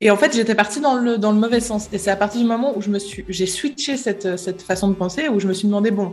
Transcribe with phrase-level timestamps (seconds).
[0.00, 1.88] Et en fait, j'étais partie dans le, dans le mauvais sens.
[1.92, 4.88] Et c'est à partir du moment où je me suis, j'ai switché cette, cette façon
[4.88, 6.12] de penser, où je me suis demandé, bon,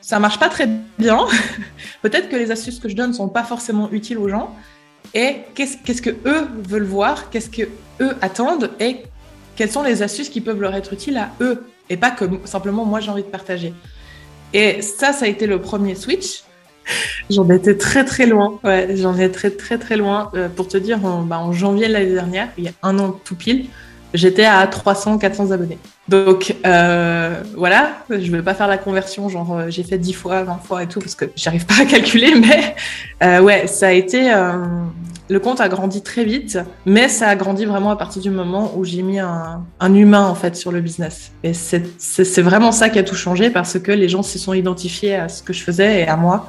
[0.00, 1.26] ça marche pas très bien.
[2.02, 4.54] Peut-être que les astuces que je donne sont pas forcément utiles aux gens.
[5.14, 7.68] Et qu'est-ce, qu'est-ce que eux veulent voir, qu'est-ce que
[8.00, 9.02] eux attendent, et
[9.56, 12.84] quelles sont les astuces qui peuvent leur être utiles à eux, et pas que simplement
[12.84, 13.74] moi j'ai envie de partager.
[14.52, 16.44] Et ça, ça a été le premier switch.
[17.30, 18.58] J'en étais très très loin.
[18.64, 20.30] Ouais, j'en étais très très loin.
[20.34, 23.36] Euh, pour te dire, en, bah, janvier l'année dernière, il y a un an tout
[23.36, 23.66] pile,
[24.14, 25.78] j'étais à 300, 400 abonnés.
[26.08, 30.12] Donc euh, voilà, je ne vais pas faire la conversion, genre euh, j'ai fait 10
[30.12, 32.34] fois, 20 fois et tout, parce que j'arrive pas à calculer,
[33.20, 34.32] mais ouais, ça a été.
[35.28, 38.72] Le compte a grandi très vite, mais ça a grandi vraiment à partir du moment
[38.74, 41.30] où j'ai mis un, un, humain en fait sur le business.
[41.44, 45.14] Et c'est vraiment ça qui a tout changé parce que les gens se sont identifiés
[45.14, 46.48] à ce que je faisais et à moi.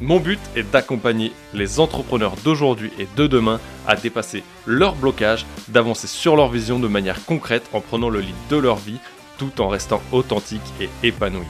[0.00, 6.06] Mon but est d'accompagner les entrepreneurs d'aujourd'hui et de demain à dépasser leurs blocages, d'avancer
[6.06, 8.98] sur leur vision de manière concrète en prenant le lead de leur vie
[9.38, 11.46] tout en restant authentique et épanoui.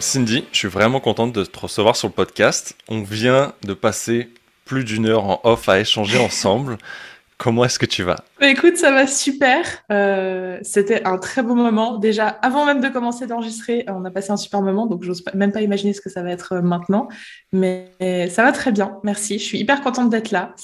[0.00, 2.74] Cindy, je suis vraiment contente de te recevoir sur le podcast.
[2.88, 4.30] On vient de passer
[4.64, 6.78] plus d'une heure en off à échanger ensemble.
[7.44, 8.24] Comment est-ce que tu vas?
[8.40, 9.66] Bah, Écoute, ça va super.
[9.92, 11.98] Euh, C'était un très bon moment.
[11.98, 15.52] Déjà, avant même de commencer d'enregistrer, on a passé un super moment, donc j'ose même
[15.52, 17.06] pas imaginer ce que ça va être euh, maintenant.
[17.52, 17.90] Mais
[18.30, 19.38] ça va très bien, merci.
[19.38, 20.54] Je suis hyper contente d'être là.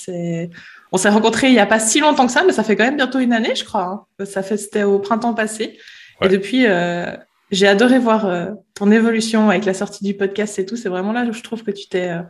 [0.90, 2.84] On s'est rencontrés il n'y a pas si longtemps que ça, mais ça fait quand
[2.84, 4.06] même bientôt une année, je crois.
[4.18, 4.24] Hein.
[4.24, 5.76] Ça fait, c'était au printemps passé.
[6.22, 7.14] Et depuis, euh,
[7.50, 10.76] j'ai adoré voir euh, ton évolution avec la sortie du podcast et tout.
[10.76, 12.22] C'est vraiment là où je trouve que tu t'es, euh,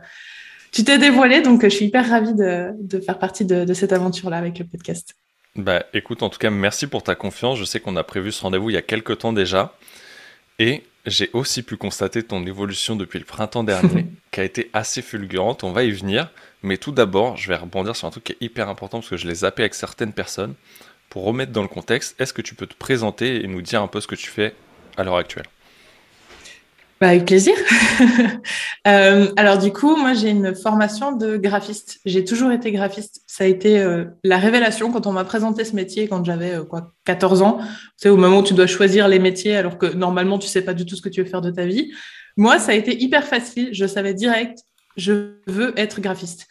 [0.71, 1.41] tu t'es dévoilé.
[1.41, 4.65] Donc, je suis hyper ravie de, de faire partie de, de cette aventure-là avec le
[4.65, 5.15] podcast.
[5.55, 7.57] Bah, écoute, en tout cas, merci pour ta confiance.
[7.57, 9.75] Je sais qu'on a prévu ce rendez-vous il y a quelques temps déjà.
[10.59, 15.01] Et j'ai aussi pu constater ton évolution depuis le printemps dernier, qui a été assez
[15.01, 15.63] fulgurante.
[15.63, 16.31] On va y venir.
[16.63, 19.17] Mais tout d'abord, je vais rebondir sur un truc qui est hyper important parce que
[19.17, 20.53] je l'ai zappé avec certaines personnes.
[21.09, 23.87] Pour remettre dans le contexte, est-ce que tu peux te présenter et nous dire un
[23.87, 24.53] peu ce que tu fais
[24.95, 25.47] à l'heure actuelle?
[27.01, 27.53] Bah, avec plaisir.
[28.87, 31.99] euh, alors du coup, moi j'ai une formation de graphiste.
[32.05, 33.21] J'ai toujours été graphiste.
[33.27, 36.63] Ça a été euh, la révélation quand on m'a présenté ce métier quand j'avais euh,
[36.63, 37.59] quoi 14 ans.
[37.97, 40.73] C'est au moment où tu dois choisir les métiers alors que normalement tu sais pas
[40.73, 41.91] du tout ce que tu veux faire de ta vie.
[42.37, 43.69] Moi, ça a été hyper facile.
[43.73, 44.59] Je savais direct
[44.97, 46.47] je veux être graphiste.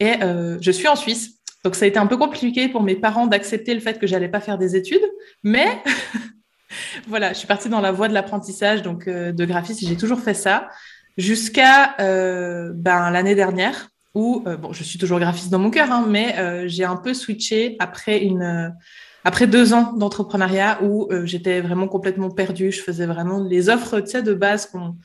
[0.00, 2.94] Et euh, je suis en Suisse, donc ça a été un peu compliqué pour mes
[2.94, 5.04] parents d'accepter le fait que j'allais pas faire des études,
[5.42, 5.82] mais
[7.08, 10.20] voilà, je suis partie dans la voie de l'apprentissage, donc euh, de graphiste, j'ai toujours
[10.20, 10.68] fait ça
[11.16, 16.04] jusqu'à euh, ben, l'année dernière où bon, je suis toujours graphiste dans mon cœur, hein,
[16.08, 18.74] mais j'ai un peu switché après une
[19.22, 22.72] après deux ans d'entrepreneuriat où j'étais vraiment complètement perdue.
[22.72, 24.96] Je faisais vraiment les offres de base qu'on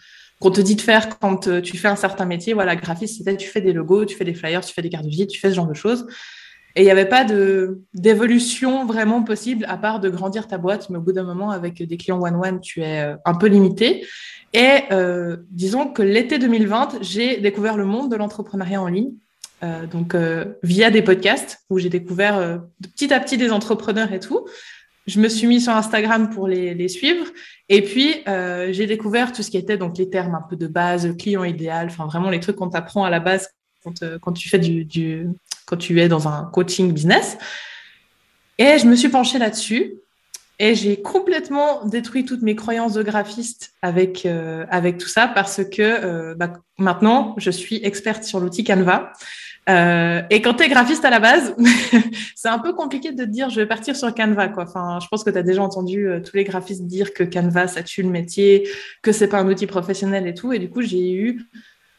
[0.44, 2.54] qu'on te dit de faire quand euh, tu fais un certain métier.
[2.54, 5.06] Voilà, graphiste, c'était tu fais des logos, tu fais des flyers, tu fais des cartes
[5.06, 6.06] de visite, tu fais ce genre de choses.
[6.76, 7.26] Et il n'y avait pas
[7.94, 10.90] d'évolution vraiment possible à part de grandir ta boîte.
[10.90, 14.06] Mais au bout d'un moment, avec des clients one-one, tu es euh, un peu limité.
[14.54, 19.12] Et euh, disons que l'été 2020, j'ai découvert le monde de l'entrepreneuriat en ligne.
[19.64, 24.12] Euh, donc euh, via des podcasts où j'ai découvert euh, petit à petit des entrepreneurs
[24.12, 24.46] et tout
[25.06, 27.26] je me suis mis sur Instagram pour les, les suivre.
[27.70, 30.68] Et puis, euh, j'ai découvert tout ce qui était donc les termes un peu de
[30.68, 33.50] base, client idéal, enfin vraiment les trucs qu'on t'apprend à la base
[33.84, 35.28] quand, euh, quand, tu fais du,
[35.66, 37.38] quand tu es dans un coaching business.
[38.58, 39.96] Et je me suis penchée là-dessus.
[40.60, 45.64] Et j'ai complètement détruit toutes mes croyances de graphiste avec, euh, avec tout ça parce
[45.64, 49.12] que euh, bah, maintenant, je suis experte sur l'outil Canva.
[49.68, 51.56] Et quand tu es graphiste à la base,
[52.36, 54.50] c'est un peu compliqué de te dire je vais partir sur Canva.
[54.50, 54.64] Quoi.
[54.64, 57.82] Enfin, je pense que tu as déjà entendu tous les graphistes dire que Canva, ça
[57.82, 58.68] tue le métier,
[59.02, 60.54] que c'est pas un outil professionnel et tout.
[60.54, 61.48] Et du coup, j'ai eu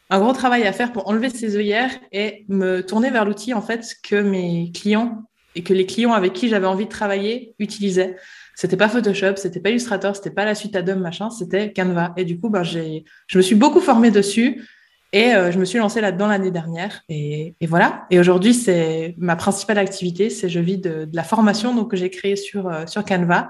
[0.09, 3.61] un gros travail à faire pour enlever ces œillères et me tourner vers l'outil en
[3.61, 5.23] fait que mes clients
[5.55, 8.17] et que les clients avec qui j'avais envie de travailler utilisaient.
[8.55, 12.13] C'était pas Photoshop, c'était pas Illustrator, c'était pas la suite Adobe machin, c'était Canva.
[12.17, 14.65] Et du coup, ben, j'ai, je me suis beaucoup formée dessus.
[15.13, 17.01] Et euh, je me suis lancée là-dedans l'année dernière.
[17.07, 18.05] Et, voilà.
[18.11, 20.29] Et aujourd'hui, c'est ma principale activité.
[20.29, 23.49] C'est je vis de, de la formation donc, que j'ai créée sur, euh, sur Canva.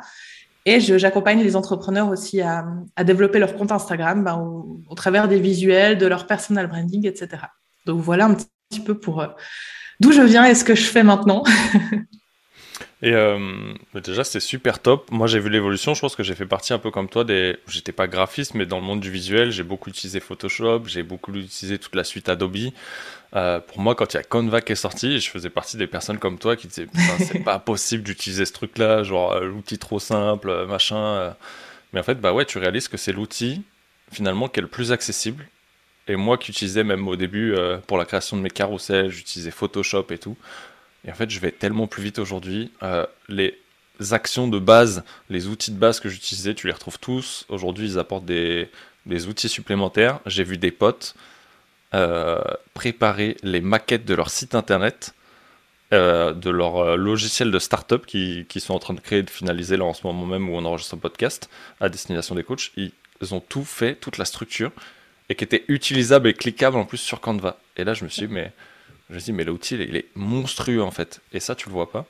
[0.66, 2.66] Et j'accompagne les entrepreneurs aussi à,
[3.04, 7.44] développer leur compte Instagram ben, au, au, travers des visuels, de leur personal branding, etc.
[7.86, 9.28] Donc voilà un petit peu pour, euh,
[10.00, 11.44] d'où je viens et ce que je fais maintenant.
[13.06, 13.38] Et euh,
[13.94, 15.12] déjà, c'est super top.
[15.12, 15.94] Moi, j'ai vu l'évolution.
[15.94, 17.24] Je pense que j'ai fait partie un peu comme toi.
[17.24, 17.56] Des...
[17.68, 21.32] J'étais pas graphiste, mais dans le monde du visuel, j'ai beaucoup utilisé Photoshop, j'ai beaucoup
[21.36, 22.72] utilisé toute la suite Adobe.
[23.36, 25.86] Euh, pour moi, quand il y a Canva qui est sorti, je faisais partie des
[25.86, 26.88] personnes comme toi qui disaient
[27.20, 31.36] c'est pas possible d'utiliser ce truc-là, genre euh, l'outil trop simple, machin.
[31.94, 33.62] Mais en fait, bah ouais, tu réalises que c'est l'outil
[34.12, 35.48] finalement qui est le plus accessible.
[36.08, 37.56] Et moi qui utilisais même au début
[37.86, 40.38] pour la création de mes carousels, j'utilisais Photoshop et tout.
[41.06, 42.72] Et en fait, je vais tellement plus vite aujourd'hui.
[42.84, 43.58] Euh, les
[44.12, 47.46] actions de base, les outils de base que j'utilisais, tu les retrouves tous.
[47.50, 48.70] Aujourd'hui, ils apportent des,
[49.28, 50.20] outils supplémentaires.
[50.26, 51.16] J'ai vu des potes
[51.94, 52.42] euh,
[52.74, 55.14] préparer les maquettes de leur site internet,
[55.94, 59.30] euh, de leur logiciel de start-up qui, qui, sont en train de créer et de
[59.30, 61.50] finaliser là en ce moment même où on enregistre un podcast
[61.80, 62.72] à destination des coachs.
[62.76, 62.92] Ils
[63.32, 64.72] ont tout fait, toute la structure,
[65.30, 67.60] et qui était utilisable et cliquable en plus sur Canva.
[67.78, 68.52] Et là, je me suis dit, mais
[69.10, 71.22] je me dis, mais l'outil, il est monstrueux en fait.
[71.32, 72.06] Et ça, tu le vois pas.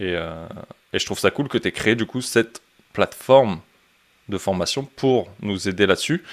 [0.00, 0.46] Et, euh,
[0.92, 2.62] et je trouve ça cool que tu aies créé du coup cette
[2.92, 3.60] plateforme
[4.28, 6.24] de formation pour nous aider là-dessus.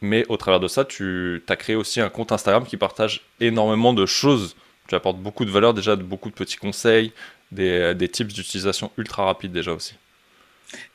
[0.00, 3.92] Mais au travers de ça, tu as créé aussi un compte Instagram qui partage énormément
[3.92, 4.56] de choses.
[4.88, 7.12] Tu apportes beaucoup de valeur déjà, de beaucoup de petits conseils,
[7.52, 9.94] des, des tips d'utilisation ultra rapides déjà aussi.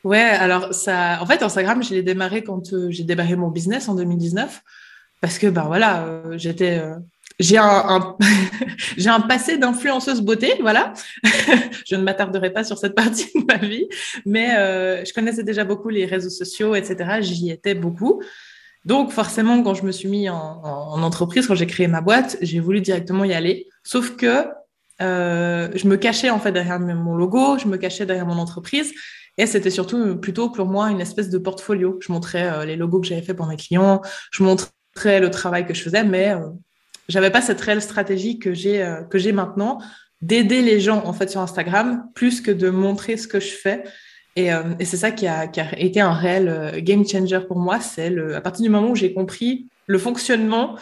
[0.04, 3.88] Ouais, alors ça, en fait, Instagram, je l'ai démarré quand euh, j'ai démarré mon business
[3.90, 4.62] en 2019,
[5.22, 6.84] parce que ben voilà, euh, j'étais
[7.40, 8.18] j'ai un,
[8.98, 10.94] j'ai un passé d'influenceuse beauté, voilà.
[11.88, 13.88] je ne m'attarderai pas sur cette partie de ma vie,
[14.26, 17.22] mais euh, je connaissais déjà beaucoup les réseaux sociaux, etc.
[17.22, 18.22] J'y étais beaucoup.
[18.86, 22.38] Donc forcément, quand je me suis mis en, en entreprise, quand j'ai créé ma boîte,
[22.42, 23.68] j'ai voulu directement y aller.
[23.84, 24.46] Sauf que
[25.02, 28.94] euh, je me cachais en fait derrière mon logo, je me cachais derrière mon entreprise.
[29.38, 31.98] Et c'était surtout plutôt pour moi une espèce de portfolio.
[32.02, 34.02] Je montrais euh, les logos que j'avais fait pour mes clients,
[34.32, 36.34] je montrais le travail que je faisais, mais
[37.10, 39.80] j'avais pas cette réelle stratégie que j'ai euh, que j'ai maintenant
[40.22, 43.84] d'aider les gens en fait sur Instagram plus que de montrer ce que je fais.
[44.36, 47.40] Et, euh, et c'est ça qui a, qui a, été un réel euh, game changer
[47.48, 47.80] pour moi.
[47.80, 50.76] C'est à partir du moment où j'ai compris le fonctionnement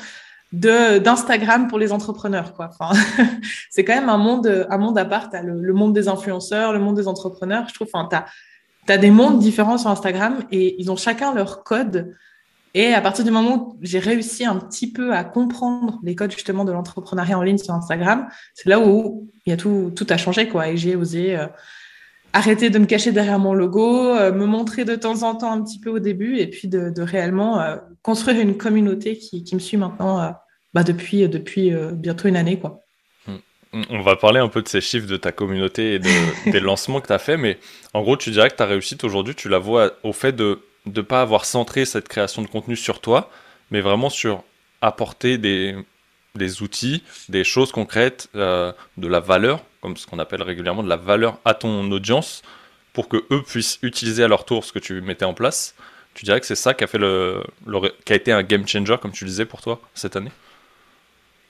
[0.51, 2.69] d'Instagram pour les entrepreneurs quoi.
[2.77, 2.99] Enfin,
[3.69, 5.29] c'est quand même un monde un monde à part.
[5.29, 7.67] T'as le, le, monde des influenceurs, le monde des entrepreneurs.
[7.69, 7.87] Je trouve.
[7.93, 8.25] Enfin, t'as
[8.93, 12.13] as des mondes différents sur Instagram et ils ont chacun leur code
[12.73, 16.31] et à partir du moment où j'ai réussi un petit peu à comprendre les codes
[16.31, 20.05] justement de l'entrepreneuriat en ligne sur Instagram, c'est là où il y a tout, tout
[20.09, 20.69] a changé quoi.
[20.69, 21.47] Et j'ai osé euh,
[22.33, 25.63] arrêter de me cacher derrière mon logo, euh, me montrer de temps en temps un
[25.63, 29.59] petit peu au début, et puis de, réellement euh, construire une communauté qui, qui me
[29.59, 30.35] suit maintenant
[30.73, 32.83] bah, depuis, depuis bientôt une année quoi.
[33.73, 33.81] Hmm.
[33.89, 36.09] On va parler un peu de ces chiffres de ta communauté et de,
[36.51, 37.57] des lancements que tu as fait, mais
[37.93, 41.01] en gros, tu dirais que ta réussite aujourd'hui, tu la vois au fait de de
[41.01, 43.29] pas avoir centré cette création de contenu sur toi,
[43.71, 44.43] mais vraiment sur
[44.81, 45.75] apporter des,
[46.35, 50.89] des outils, des choses concrètes, euh, de la valeur, comme ce qu'on appelle régulièrement de
[50.89, 52.41] la valeur à ton audience,
[52.93, 55.75] pour que eux puissent utiliser à leur tour ce que tu mettais en place.
[56.13, 57.43] Tu dirais que c'est ça qui a fait le,
[58.05, 60.31] qui a été un game changer, comme tu disais pour toi cette année?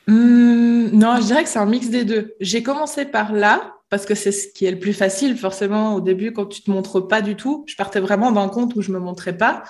[0.07, 2.35] Mmh, Non, je dirais que c'est un mix des deux.
[2.39, 5.37] J'ai commencé par là, parce que c'est ce qui est le plus facile.
[5.37, 8.75] Forcément, au début, quand tu te montres pas du tout, je partais vraiment d'un compte
[8.75, 9.63] où je me montrais pas.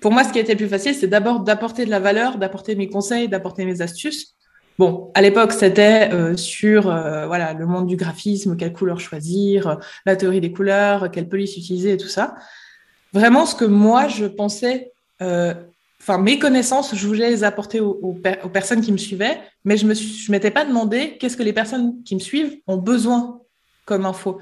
[0.00, 2.74] Pour moi, ce qui été le plus facile, c'est d'abord d'apporter de la valeur, d'apporter
[2.74, 4.36] mes conseils, d'apporter mes astuces.
[4.78, 9.78] Bon, à l'époque, c'était euh, sur euh, voilà le monde du graphisme, quelle couleur choisir,
[10.04, 12.34] la théorie des couleurs, quelle police utiliser et tout ça.
[13.14, 15.54] Vraiment, ce que moi je pensais, euh,
[16.02, 19.86] enfin mes connaissances, je voulais les apporter aux, aux, personnes qui me suivaient, mais je
[19.86, 23.40] me je m'étais pas demandé qu'est-ce que les personnes qui me suivent ont besoin
[23.86, 24.38] comme info.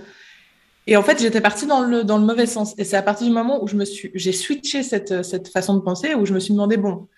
[0.86, 2.74] Et en fait, j'étais partie dans le, dans le mauvais sens.
[2.76, 5.74] Et c'est à partir du moment où je me suis, j'ai switché cette, cette façon
[5.74, 7.08] de penser, où je me suis demandé, bon,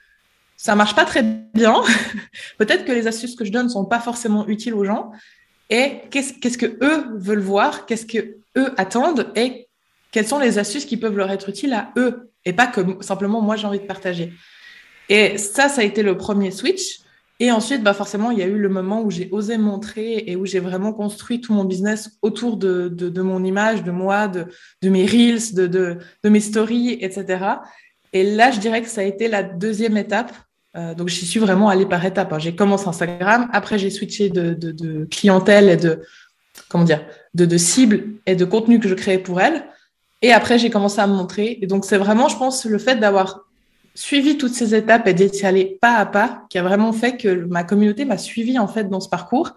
[0.57, 1.83] ça marche pas très bien.
[2.59, 5.11] Peut-être que les astuces que je donne sont pas forcément utiles aux gens.
[5.71, 7.87] Et qu'est-ce, qu'est-ce que eux veulent voir?
[7.87, 9.33] Qu'est-ce que eux attendent?
[9.35, 9.69] Et
[10.13, 12.31] quelles sont les astuces qui peuvent leur être utiles à eux?
[12.45, 14.33] Et pas que simplement moi j'ai envie de partager.
[15.09, 17.01] Et ça, ça a été le premier switch.
[17.39, 20.37] Et ensuite, bah forcément, il y a eu le moment où j'ai osé montrer et
[20.37, 24.27] où j'ai vraiment construit tout mon business autour de, de, de mon image, de moi,
[24.27, 24.47] de,
[24.81, 27.45] de mes reels, de, de, mes stories, etc.
[28.15, 30.33] Et là, je dirais que ça a été la deuxième étape.
[30.77, 32.33] Euh, donc, j'y suis vraiment allée par étapes.
[32.33, 32.39] Hein.
[32.39, 36.01] J'ai commencé Instagram, après j'ai switché de, de, clientèle et de
[36.71, 39.67] comment dire, de cible et de contenu que je créais pour elle.
[40.23, 41.59] Et après, j'ai commencé à me montrer.
[41.61, 43.46] Et donc, c'est vraiment, je pense, le fait d'avoir
[43.97, 47.47] suivi toutes ces étapes et d'être allé pas à pas qui a vraiment fait que
[47.47, 49.57] ma communauté m'a suivi en fait dans ce parcours.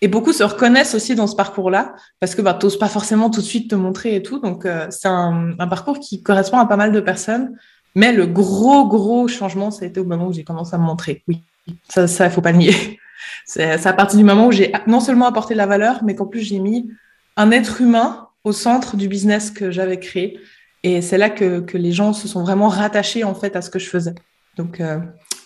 [0.00, 3.30] Et beaucoup se reconnaissent aussi dans ce parcours-là parce que bah, tu n'oses pas forcément
[3.30, 4.38] tout de suite te montrer et tout.
[4.38, 7.58] Donc, euh, c'est un, parcours qui correspond à pas mal de personnes.
[7.96, 10.84] Mais le gros, gros changement, ça a été au moment où j'ai commencé à me
[10.84, 11.24] montrer.
[11.26, 11.42] Oui,
[11.88, 13.00] ça, ça, faut pas le nier.
[13.44, 16.26] c'est à partir du moment où j'ai non seulement apporté de la valeur, mais qu'en
[16.26, 16.88] plus j'ai mis
[17.36, 20.38] un être humain au centre du business que j'avais créé.
[20.82, 23.70] Et c'est là que, que, les gens se sont vraiment rattachés en fait à ce
[23.70, 24.14] que je faisais.
[24.56, 24.98] Donc euh,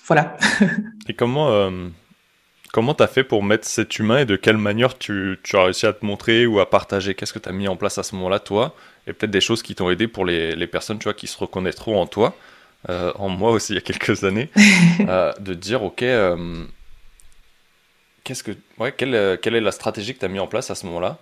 [0.06, 0.36] voilà.
[1.08, 1.88] et comment euh,
[2.72, 5.64] comment tu as fait pour mettre cet humain et de quelle manière tu, tu as
[5.64, 7.14] réussi à te montrer ou à partager?
[7.14, 8.74] Qu'est-ce que tu as mis en place à ce moment-là, toi?
[9.06, 11.38] Et peut-être des choses qui t'ont aidé pour les, les, personnes tu vois, qui se
[11.38, 12.36] reconnaîtront en toi,
[12.88, 14.50] euh, en moi aussi il y a quelques années,
[14.98, 16.04] de dire ok
[18.24, 20.74] qu'est-ce que, ouais, quelle, quelle, est la stratégie que tu as mis en place à
[20.74, 21.18] ce moment-là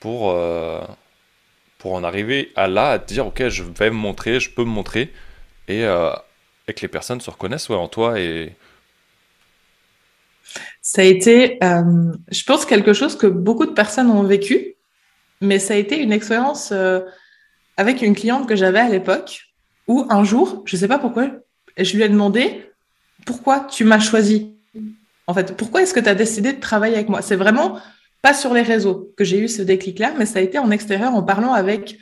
[0.00, 0.80] pour, euh,
[1.78, 4.64] pour en arriver à là, à te dire, ok, je vais me montrer, je peux
[4.64, 5.12] me montrer,
[5.68, 6.10] et, euh,
[6.66, 8.54] que les personnes se reconnaissent ouais, en toi et...
[10.80, 14.74] Ça a été, euh, je pense, quelque chose que beaucoup de personnes ont vécu,
[15.40, 16.72] mais ça a été une expérience
[17.76, 19.46] avec une cliente que j'avais à l'époque,
[19.88, 21.28] où un jour, je ne sais pas pourquoi,
[21.76, 22.70] je lui ai demandé,
[23.24, 24.54] pourquoi tu m'as choisi?
[25.26, 27.20] En fait, pourquoi est-ce que tu as décidé de travailler avec moi?
[27.20, 27.80] C'est vraiment
[28.22, 31.14] pas sur les réseaux que j'ai eu ce déclic-là, mais ça a été en extérieur
[31.14, 31.98] en parlant avec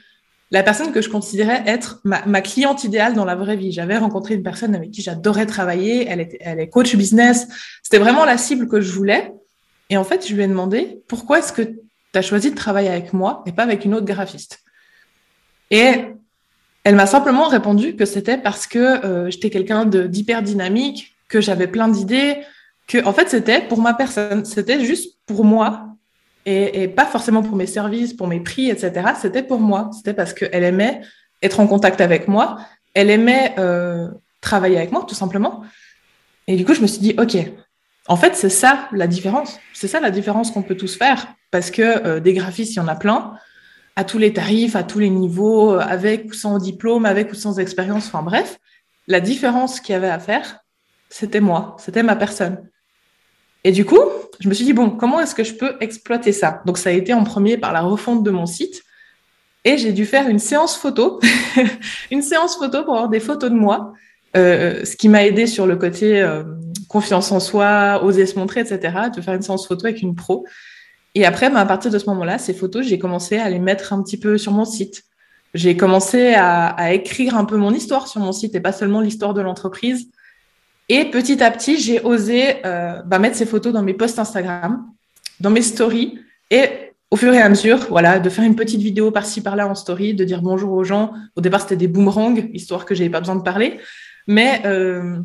[0.50, 3.72] la personne que je considérais être ma, cliente idéale dans la vraie vie.
[3.72, 7.48] J'avais rencontré une personne avec qui j'adorais travailler, elle, était, elle est coach business,
[7.82, 9.32] c'était vraiment la cible que je voulais.
[9.90, 11.78] Et en fait, je lui ai demandé, pourquoi est-ce que tu
[12.14, 14.62] as choisi de travailler avec moi et pas avec une autre graphiste?
[15.70, 16.04] Et
[16.84, 21.66] elle m'a simplement répondu que c'était parce que euh, j'étais quelqu'un d'hyper dynamique, que j'avais
[21.66, 22.36] plein d'idées,
[22.86, 25.93] que en fait c'était pour ma personne, c'était juste pour moi
[26.46, 29.12] et, pas forcément pour mes services, pour mes prix, etc.
[29.20, 31.00] C'était pour moi, c'était parce qu'elle aimait
[31.42, 32.58] être en contact avec moi,
[32.94, 34.08] elle aimait euh,
[34.40, 35.62] travailler avec moi tout simplement.
[36.46, 37.36] Et du coup je me suis dit ok,
[38.08, 41.70] en fait c'est ça la différence, c'est ça la différence qu'on peut tous faire parce
[41.70, 43.34] que euh, des graphistes il y en a plein
[43.96, 47.58] à tous les tarifs, à tous les niveaux, avec ou sans diplôme, avec ou sans
[47.60, 48.58] expérience, enfin bref.
[49.06, 50.60] La différence qu'il y avait à faire,
[51.10, 52.68] c'était moi, c'était ma personne.
[53.64, 54.00] Et du coup,
[54.40, 56.62] je me suis dit, bon, comment est-ce que je peux exploiter ça?
[56.66, 58.82] Donc, ça a été en premier par la refonte de mon site.
[59.64, 61.18] Et j'ai dû faire une séance photo,
[62.10, 63.94] une séance photo pour avoir des photos de moi,
[64.36, 66.42] euh, ce qui m'a aidé sur le côté euh,
[66.88, 70.44] confiance en soi, oser se montrer, etc., de faire une séance photo avec une pro.
[71.14, 73.94] Et après, bah, à partir de ce moment-là, ces photos, j'ai commencé à les mettre
[73.94, 75.04] un petit peu sur mon site.
[75.54, 79.00] J'ai commencé à, à, écrire un peu mon histoire sur mon site et pas seulement
[79.00, 80.10] l'histoire de l'entreprise.
[80.88, 84.86] Et petit à petit, j'ai osé euh, bah, mettre ces photos dans mes posts Instagram,
[85.40, 86.18] dans mes stories,
[86.50, 86.68] et
[87.10, 90.14] au fur et à mesure, voilà, de faire une petite vidéo par-ci par-là en story,
[90.14, 91.12] de dire bonjour aux gens.
[91.36, 93.78] Au départ, c'était des boomerangs, histoire que j'avais pas besoin de parler,
[94.26, 95.18] mais euh,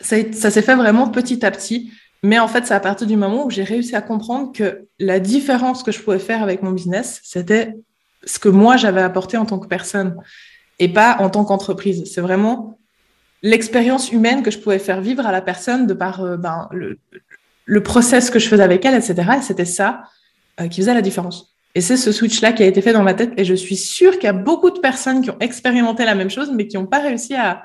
[0.00, 1.90] ça, ça s'est fait vraiment petit à petit.
[2.22, 5.20] Mais en fait, c'est à partir du moment où j'ai réussi à comprendre que la
[5.20, 7.74] différence que je pouvais faire avec mon business, c'était
[8.24, 10.16] ce que moi j'avais apporté en tant que personne
[10.78, 12.10] et pas en tant qu'entreprise.
[12.12, 12.78] C'est vraiment
[13.46, 17.82] l'expérience humaine que je pouvais faire vivre à la personne de par euh, ben, le,
[17.82, 19.14] process que je faisais avec elle, etc.
[19.38, 20.02] Et c'était ça
[20.60, 21.54] euh, qui faisait la différence.
[21.76, 23.32] Et c'est ce switch-là qui a été fait dans ma tête.
[23.36, 26.30] Et je suis sûre qu'il y a beaucoup de personnes qui ont expérimenté la même
[26.30, 27.62] chose, mais qui n'ont pas réussi à,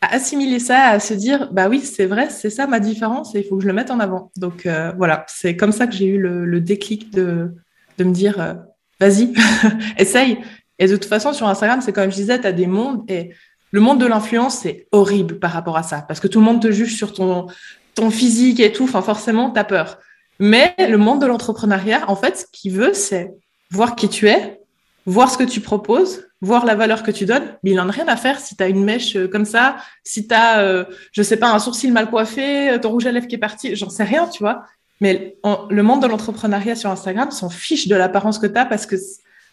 [0.00, 3.44] assimiler ça, à se dire, bah oui, c'est vrai, c'est ça ma différence et il
[3.44, 4.32] faut que je le mette en avant.
[4.36, 7.52] Donc euh, voilà, c'est comme ça que j'ai eu le, le, déclic de,
[7.98, 8.56] de me dire,
[8.98, 9.32] vas-y,
[9.98, 10.38] essaye.
[10.80, 13.30] Et de toute façon, sur Instagram, c'est comme je disais, tu as des mondes et
[13.72, 16.62] le monde de l'influence, c'est horrible par rapport à ça, parce que tout le monde
[16.62, 17.46] te juge sur ton,
[17.94, 19.98] ton physique et tout, enfin forcément, tu as peur.
[20.38, 23.32] Mais le monde de l'entrepreneuriat, en fait, ce qu'il veut, c'est
[23.70, 24.60] voir qui tu es,
[25.06, 27.92] voir ce que tu proposes, voir la valeur que tu donnes, mais il n'en a
[27.92, 30.84] rien à faire si tu as une mèche euh, comme ça, si tu as, euh,
[31.12, 33.74] je sais pas, un sourcil mal coiffé, euh, ton rouge à lèvres qui est parti,
[33.76, 34.64] j'en sais rien, tu vois.
[35.00, 35.36] Mais
[35.70, 38.94] le monde de l'entrepreneuriat sur Instagram s'en fiche de l'apparence que tu as parce que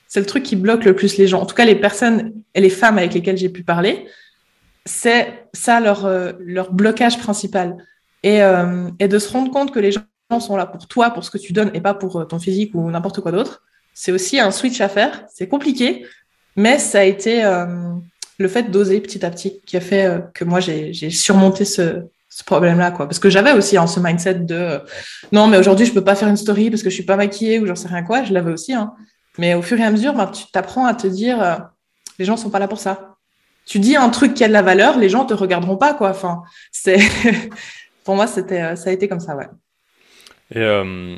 [0.09, 1.41] c'est le truc qui bloque le plus les gens.
[1.41, 4.07] En tout cas, les personnes et les femmes avec lesquelles j'ai pu parler,
[4.83, 7.77] c'est ça leur, euh, leur blocage principal.
[8.23, 10.01] Et, euh, et, de se rendre compte que les gens
[10.39, 12.71] sont là pour toi, pour ce que tu donnes, et pas pour euh, ton physique
[12.73, 13.61] ou n'importe quoi d'autre,
[13.93, 15.25] c'est aussi un switch à faire.
[15.31, 16.05] C'est compliqué,
[16.55, 17.43] mais ça a été
[18.37, 22.03] le fait d'oser petit à petit qui a fait que moi, j'ai surmonté ce,
[22.45, 22.91] problème-là.
[22.91, 24.79] Parce que j'avais aussi hein, ce mindset de
[25.33, 27.59] non, mais aujourd'hui, je peux pas faire une story parce que je suis pas maquillée
[27.59, 28.23] ou j'en sais rien quoi.
[28.23, 28.73] Je l'avais aussi.
[28.73, 28.93] Hein.
[29.39, 31.55] Mais au fur et à mesure, ben, tu t'apprends à te dire, euh,
[32.19, 33.15] les gens sont pas là pour ça.
[33.65, 36.10] Tu dis un truc qui a de la valeur, les gens te regarderont pas, quoi.
[36.10, 36.43] Enfin,
[36.74, 37.00] c'est
[38.03, 39.48] pour moi, c'était, euh, ça a été comme ça, ouais.
[40.53, 41.15] Et euh,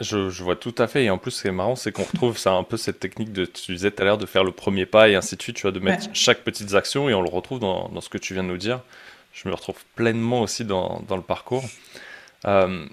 [0.00, 1.02] je, je, vois tout à fait.
[1.02, 3.32] Et en plus, ce qui est marrant, c'est qu'on retrouve ça un peu cette technique
[3.32, 5.56] de, tu disais tout à l'heure, de faire le premier pas et ainsi de suite,
[5.56, 8.18] tu vois, de mettre chaque petite action et on le retrouve dans, dans, ce que
[8.18, 8.82] tu viens de nous dire.
[9.32, 11.64] Je me retrouve pleinement aussi dans, dans le parcours.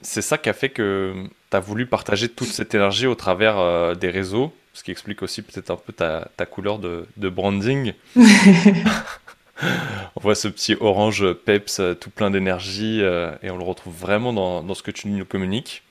[0.02, 1.14] C'est ça qui a fait que
[1.52, 5.22] tu as voulu partager toute cette énergie au travers euh, des réseaux, ce qui explique
[5.22, 7.94] aussi peut-être un peu ta, ta couleur de, de branding.
[8.16, 8.24] on
[10.20, 14.74] voit ce petit orange peps tout plein d'énergie et on le retrouve vraiment dans, dans,
[14.74, 15.84] ce que tu nous communiques.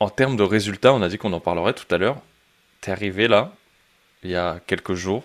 [0.00, 2.16] En termes de résultats, on a dit qu'on en parlerait tout à l'heure.
[2.80, 3.52] Tu es arrivé là,
[4.22, 5.24] il y a quelques jours,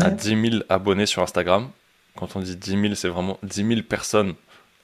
[0.00, 1.70] à 10 000 abonnés sur Instagram.
[2.16, 4.34] Quand on dit 10 000, c'est vraiment 10 000 personnes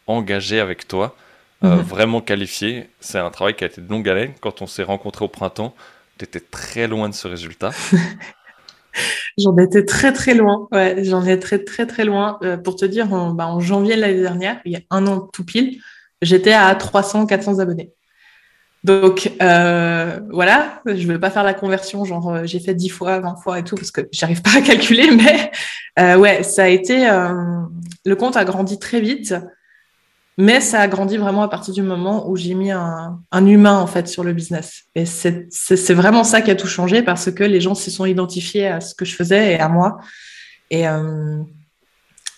[0.07, 1.17] engagées avec toi,
[1.65, 1.83] euh, mhm.
[1.83, 2.89] vraiment qualifiées.
[3.01, 4.33] C'est un travail qui a été de longue haleine.
[4.41, 5.75] Quand on s'est rencontrés au printemps,
[6.19, 7.71] tu étais très loin de ce résultat.
[9.39, 10.69] j'en étais très très loin.
[10.73, 12.39] Ouais, j'en étais très très très loin.
[12.43, 15.07] Euh, pour te dire, en, bah, en janvier de l'année dernière, il y a un
[15.07, 15.81] an tout pile,
[16.23, 17.93] j'étais à 300-400 abonnés.
[18.83, 23.19] Donc euh, voilà, je ne vais pas faire la conversion, genre j'ai fait 10 fois,
[23.19, 25.51] 20 fois et tout, parce que j'arrive pas à calculer, mais
[25.99, 27.07] euh, ouais, ça a été.
[28.05, 29.35] le compte a grandi très vite,
[30.37, 33.87] mais ça a grandi vraiment à partir du moment où j'ai mis un, humain en
[33.87, 34.85] fait sur le business.
[34.95, 38.67] Et c'est vraiment ça qui a tout changé parce que les gens se sont identifiés
[38.67, 39.99] à ce que je faisais et à moi.
[40.71, 40.85] Et,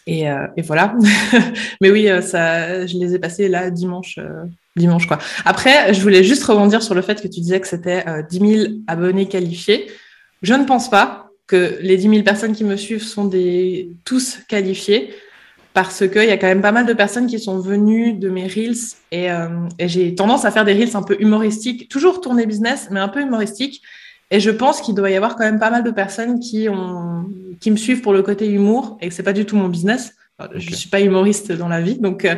[0.06, 0.24] et,
[0.56, 0.94] et voilà.
[1.80, 4.18] mais oui, ça, je les ai passés là dimanche
[4.76, 5.18] dimanche quoi.
[5.44, 8.56] Après, je voulais juste rebondir sur le fait que tu disais que c'était 10 euh,
[8.64, 9.90] 000 abonnés qualifiés.
[10.42, 14.40] Je ne pense pas que les 10 000 personnes qui me suivent sont des tous
[14.48, 15.14] qualifiés
[15.76, 18.46] parce qu'il y a quand même pas mal de personnes qui sont venues de mes
[18.46, 22.46] reels et, euh, et j'ai tendance à faire des reels un peu humoristiques, toujours tourné
[22.46, 23.82] business, mais un peu humoristiques.
[24.30, 27.26] Et je pense qu'il doit y avoir quand même pas mal de personnes qui ont
[27.60, 30.14] qui me suivent pour le côté humour et que c'est pas du tout mon business.
[30.54, 32.36] Je suis pas humoriste dans la vie, donc euh,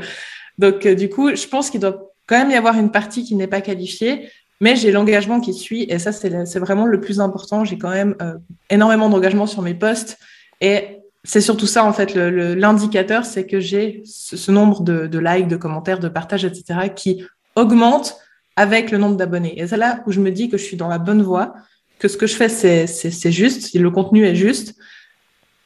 [0.59, 3.47] donc du coup, je pense qu'il doit quand même y avoir une partie qui n'est
[3.47, 4.31] pas qualifiée,
[4.61, 7.65] mais j'ai l'engagement qui suit et ça, c'est vraiment le plus important.
[7.65, 8.35] J'ai quand même euh,
[8.69, 10.19] énormément d'engagement sur mes posts
[10.61, 10.99] et
[11.29, 15.99] c'est surtout ça, en fait, l'indicateur, c'est que j'ai ce, nombre de, likes, de commentaires,
[15.99, 17.23] de partages, etc., qui
[17.55, 18.17] augmente
[18.57, 19.61] avec le nombre d'abonnés.
[19.61, 21.53] Et c'est là où je me dis que je suis dans la bonne voie,
[21.99, 24.75] que ce que je fais, c'est juste, le contenu est juste,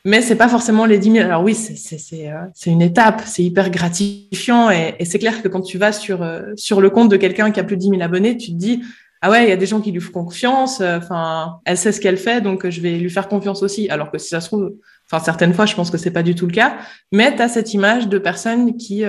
[0.05, 1.25] mais c'est pas forcément les 10 000.
[1.25, 5.61] Alors oui, c'est euh, une étape, c'est hyper gratifiant et, et c'est clair que quand
[5.61, 8.03] tu vas sur euh, sur le compte de quelqu'un qui a plus de 10 000
[8.03, 8.83] abonnés, tu te dis
[9.25, 10.81] ah ouais, il y a des gens qui lui font confiance.
[10.81, 13.89] Euh, enfin, elle sait ce qu'elle fait, donc je vais lui faire confiance aussi.
[13.89, 14.73] Alors que si ça se trouve,
[15.13, 16.79] enfin certaines fois, je pense que c'est pas du tout le cas.
[17.13, 19.05] Mais tu as cette image de personne qui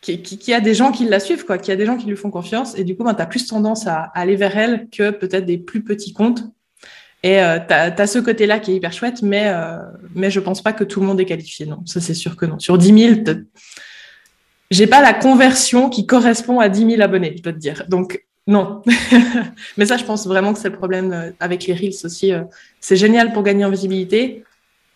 [0.00, 2.16] qui, qui, a des gens qui la suivent, quoi, qui a des gens qui lui
[2.16, 5.10] font confiance, et du coup, ben, tu as plus tendance à, aller vers elle que
[5.10, 6.44] peut-être des plus petits comptes
[7.24, 9.78] et euh, tu as, ce côté-là qui est hyper chouette, mais, euh,
[10.14, 11.66] mais je pense pas que tout le monde est qualifié.
[11.66, 12.60] Non, ça c'est sûr que non.
[12.60, 13.38] Sur 10 000,
[14.70, 17.84] j'ai pas la conversion qui correspond à 10 000 abonnés, je peux te dire.
[17.88, 18.82] Donc, non.
[19.76, 22.32] mais ça, je pense vraiment que c'est le problème euh, avec les Reels aussi.
[22.32, 22.42] Euh.
[22.80, 24.42] C'est génial pour gagner en visibilité,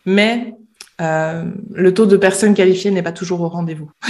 [0.06, 0.54] mais
[1.00, 3.90] euh, le taux de personnes qualifiées n'est pas toujours au rendez-vous.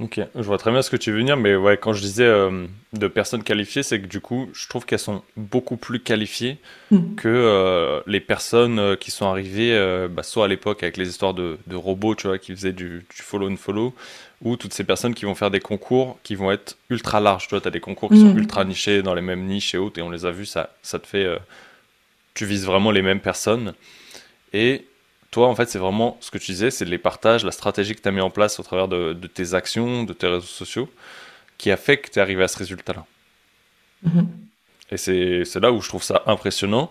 [0.00, 2.24] Ok, je vois très bien ce que tu veux dire, mais ouais, quand je disais
[2.24, 6.58] euh, de personnes qualifiées, c'est que du coup, je trouve qu'elles sont beaucoup plus qualifiées
[6.90, 7.14] mm.
[7.14, 11.58] que euh, les personnes qui sont arrivées, bah, soit à l'époque avec les histoires de,
[11.68, 13.94] de, robots, tu vois, qui faisaient du, du follow and follow,
[14.44, 17.48] ou toutes ces personnes qui vont faire des concours qui vont être ultra larges.
[17.48, 18.38] Tu vois, tu as des concours qui sont mm.
[18.38, 20.98] ultra nichés dans les mêmes niches et autres, et on les a vus, ça, ça
[20.98, 21.26] te fait.
[22.34, 23.74] tu vises vraiment les mêmes personnes.
[24.52, 24.86] Et
[25.34, 28.00] toi, en fait, c'est vraiment ce que tu disais, c'est les partages, la stratégie que
[28.00, 30.88] tu as mis en place au travers de, tes actions, de tes réseaux sociaux,
[31.58, 33.04] qui a fait que tu es arrivé à ce résultat-là.
[34.06, 34.26] Mm-hmm.
[34.92, 36.88] Et c'est là où je trouve ça impressionnant,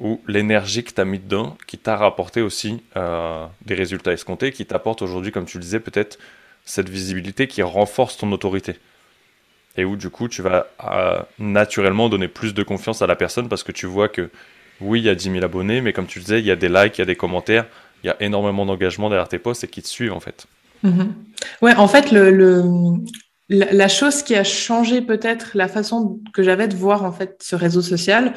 [0.00, 4.50] où l'énergie que tu as mis dedans, qui t'a rapporté aussi euh, des résultats escomptés,
[4.50, 6.18] qui t'apporte aujourd'hui, comme tu le disais, peut-être
[6.64, 8.76] cette visibilité qui renforce ton autorité.
[9.76, 13.48] Et où du coup, tu vas euh, naturellement donner plus de confiance à la personne
[13.48, 14.30] parce que tu vois que
[14.80, 16.56] oui, il y a 10 000 abonnés, mais comme tu le disais, il y a
[16.56, 17.66] des likes, il y a des commentaires,
[18.02, 20.46] il y a énormément d'engagement derrière tes posts et qui te suivent en fait.
[20.84, 21.08] Mm-hmm.
[21.62, 22.62] Ouais, en fait, le,
[23.48, 27.56] la, chose qui a changé peut-être la façon que j'avais de voir en fait ce
[27.56, 28.34] réseau social,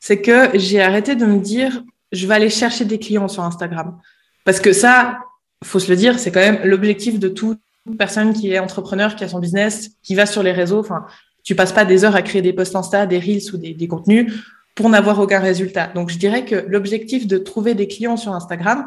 [0.00, 1.82] c'est que j'ai arrêté de me dire
[2.12, 3.98] je vais aller chercher des clients sur Instagram.
[4.44, 5.18] Parce que ça,
[5.64, 7.60] faut se le dire, c'est quand même l'objectif de toute
[7.98, 10.80] personne qui est entrepreneur, qui a son business, qui va sur les réseaux.
[10.80, 11.04] Enfin,
[11.42, 14.32] tu passes pas des heures à créer des posts Insta, des reels ou des, contenus
[14.74, 15.88] pour n'avoir aucun résultat.
[15.94, 18.86] Donc, je dirais que l'objectif de trouver des clients sur Instagram,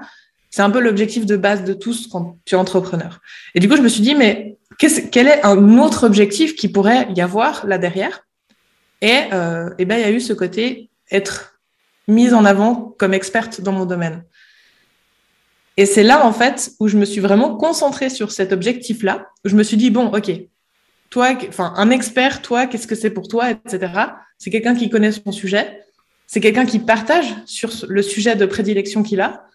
[0.50, 3.20] c'est un peu l'objectif de base de tous quand tu es entrepreneur.
[3.54, 7.08] Et du coup, je me suis dit, mais quel est un autre objectif qui pourrait
[7.16, 8.26] y avoir là derrière?
[9.02, 11.60] Et, euh, et ben, il y a eu ce côté être
[12.08, 14.24] mise en avant comme experte dans mon domaine.
[15.78, 19.28] Et c'est là, en fait, où je me suis vraiment concentrée sur cet objectif-là.
[19.46, 20.32] Je me suis dit, bon, OK,
[21.10, 23.94] toi, enfin, un expert, toi, qu'est-ce que c'est pour toi, etc.
[24.38, 25.84] C'est quelqu'un qui connaît son sujet.
[26.26, 29.46] C'est quelqu'un qui partage sur le sujet de prédilection qu'il a.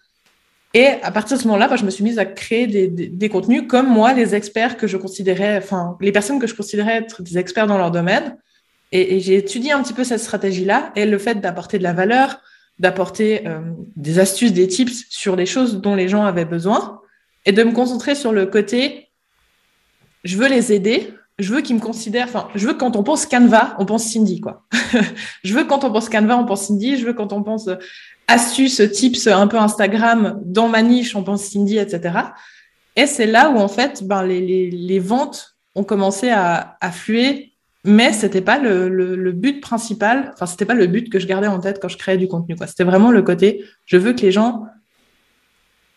[0.73, 3.87] Et à partir de ce moment-là, je me suis mise à créer des, contenus comme
[3.87, 7.67] moi, les experts que je considérais, enfin, les personnes que je considérais être des experts
[7.67, 8.37] dans leur domaine.
[8.91, 12.41] Et, j'ai étudié un petit peu cette stratégie-là et le fait d'apporter de la valeur,
[12.79, 13.61] d'apporter euh,
[13.95, 17.01] des astuces, des tips sur les choses dont les gens avaient besoin
[17.45, 19.09] et de me concentrer sur le côté
[20.23, 23.25] je veux les aider, je veux qu'ils me considèrent, enfin, je veux quand on pense
[23.25, 24.63] Canva, on pense Cindy, quoi.
[25.43, 27.75] je veux quand on pense Canva, on pense Cindy, je veux quand on pense euh,
[28.27, 32.19] astuces, tips un peu Instagram dans ma niche, on pense Cindy, etc.
[32.95, 37.52] Et c'est là où, en fait, ben, les, les, les ventes ont commencé à affluer
[37.83, 40.31] mais c'était pas le, but principal.
[40.33, 42.55] Enfin, c'était pas le but que je gardais en tête quand je créais du contenu.
[42.65, 44.65] C'était vraiment le côté, je veux que les gens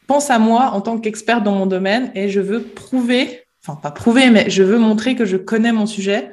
[0.07, 3.90] pensent à moi en tant qu'expert dans mon domaine et je veux prouver, enfin pas
[3.90, 6.31] prouver, mais je veux montrer que je connais mon sujet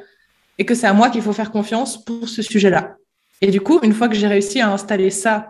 [0.57, 2.95] et que c'est à moi qu'il faut faire confiance pour ce sujet-là.
[3.41, 5.49] Et du coup, une fois que j'ai réussi à installer ça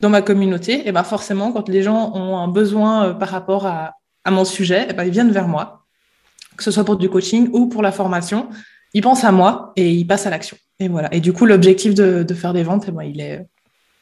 [0.00, 3.66] dans ma communauté, et ben forcément, quand les gens ont un besoin euh, par rapport
[3.66, 5.84] à, à mon sujet, et ben ils viennent vers moi,
[6.56, 8.48] que ce soit pour du coaching ou pour la formation
[8.94, 10.56] il pense à moi et il passe à l'action.
[10.78, 11.12] Et voilà.
[11.12, 13.44] Et du coup, l'objectif de, faire des ventes, eh ben, il est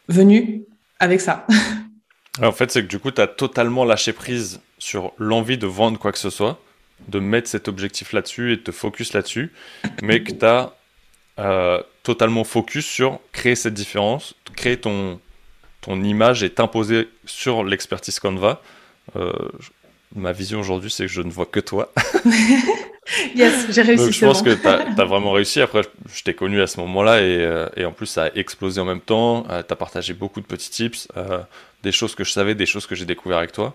[0.08, 0.64] venu
[1.00, 1.46] avec ça.
[2.42, 5.98] en fait, c'est que du coup, tu as totalement lâché prise sur l'envie de vendre
[5.98, 6.60] quoi que ce soit,
[7.08, 9.52] de mettre cet objectif là-dessus et de te focus là-dessus,
[10.02, 10.74] mais que tu as
[11.38, 15.20] euh, totalement focus sur créer cette différence, créer ton,
[15.80, 18.60] ton image et t'imposer sur l'expertise Canva.
[19.16, 19.32] Euh,
[20.14, 21.92] ma vision aujourd'hui, c'est que je ne vois que toi.
[23.34, 24.04] yes, j'ai réussi.
[24.04, 25.60] Donc, je pense que tu as, vraiment réussi.
[25.60, 28.80] Après, je t'ai connu à ce moment-là et, euh, et, en plus, ça a explosé
[28.80, 29.46] en même temps.
[29.50, 31.38] Euh, tu as partagé beaucoup de petits tips, euh,
[31.82, 33.74] des choses que je savais, des choses que j'ai découvert avec toi.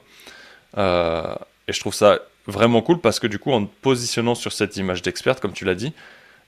[0.78, 4.78] et je trouve ça vraiment cool parce que du coup, en te positionnant sur cette
[4.78, 5.93] image d'experte, comme tu l'as dit,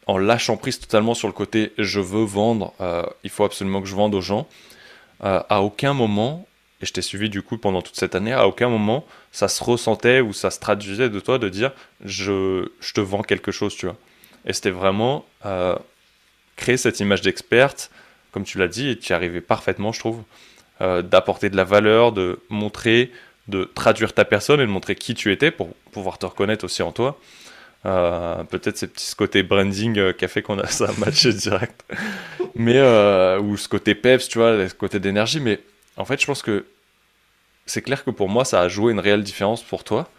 [0.07, 2.73] en lâchant prise totalement sur le côté je veux vendre,
[3.23, 4.47] il faut absolument que je vende aux gens,
[5.21, 6.47] à aucun moment
[6.81, 9.63] et je t'ai suivi du coup pendant toute cette année, à aucun moment ça se
[9.63, 11.71] ressentait ou ça se traduisait de toi de dire
[12.03, 13.97] je, je te vends quelque chose, tu vois.
[14.45, 15.75] Et c'était vraiment euh,
[16.55, 17.91] créer cette image d'experte,
[18.31, 20.23] comme tu l'as dit, et tu y arrivais parfaitement, je trouve,
[20.81, 23.11] euh, d'apporter de la valeur, de montrer,
[23.47, 26.81] de traduire ta personne et de montrer qui tu étais pour pouvoir te reconnaître aussi
[26.81, 27.19] en toi.
[27.85, 31.83] Euh, peut-être ces petits côtés branding qui a fait qu'on a ça matché direct.
[32.55, 32.79] Mais,
[33.39, 35.59] ou ce côté peps, tu vois, ce côté d'énergie, mais
[35.99, 36.65] en fait, je pense que
[37.65, 40.09] c'est clair que pour moi, ça a joué une réelle différence pour toi.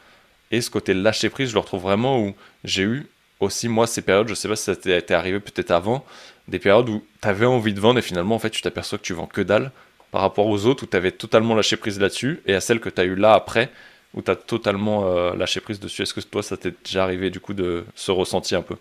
[0.53, 3.07] Et ce côté lâcher prise, je le retrouve vraiment où j'ai eu
[3.40, 6.05] aussi, moi, ces périodes, je sais pas si ça t'est arrivé peut-être avant,
[6.49, 9.03] des périodes où tu avais envie de vendre et finalement, en fait, tu t'aperçois que
[9.03, 9.73] tu vends que dalle
[10.11, 12.90] par rapport aux autres où tu avais totalement lâché prise là-dessus et à celle que
[12.90, 13.71] tu as eu là après
[14.12, 16.03] où tu as totalement euh, lâché prise dessus.
[16.03, 18.77] Est-ce que toi, ça t'est déjà arrivé du coup de se ressentir un peu?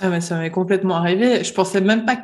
[0.00, 1.44] Ah, mais ça m'est complètement arrivé.
[1.44, 2.18] Je pensais même pas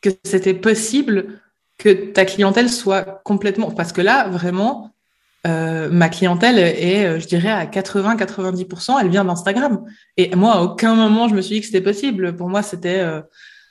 [0.00, 1.40] que c'était possible
[1.78, 3.70] que ta clientèle soit complètement.
[3.70, 4.94] Parce que là, vraiment,
[5.46, 9.84] euh, ma clientèle est, euh, je dirais, à 80-90%, elle vient d'Instagram.
[10.16, 12.36] Et moi, à aucun moment, je me suis dit que c'était possible.
[12.36, 13.20] Pour moi, c'était euh,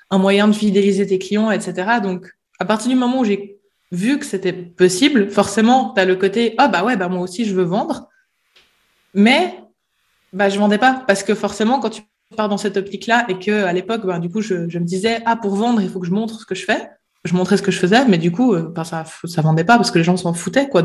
[0.09, 1.99] un moyen de fidéliser tes clients, etc.
[2.01, 3.57] Donc, à partir du moment où j'ai
[3.91, 7.21] vu que c'était possible, forcément, tu as le côté, ah oh, bah ouais, bah moi
[7.21, 8.09] aussi, je veux vendre.
[9.13, 9.59] Mais,
[10.31, 11.03] bah, je vendais pas.
[11.07, 12.01] Parce que forcément, quand tu
[12.35, 15.21] pars dans cette optique-là et que à l'époque, bah, du coup, je, je me disais,
[15.25, 16.87] ah, pour vendre, il faut que je montre ce que je fais
[17.25, 19.77] je montrais ce que je faisais, mais du coup, euh, ben, ça, ça vendait pas
[19.77, 20.83] parce que les gens s'en foutaient, quoi.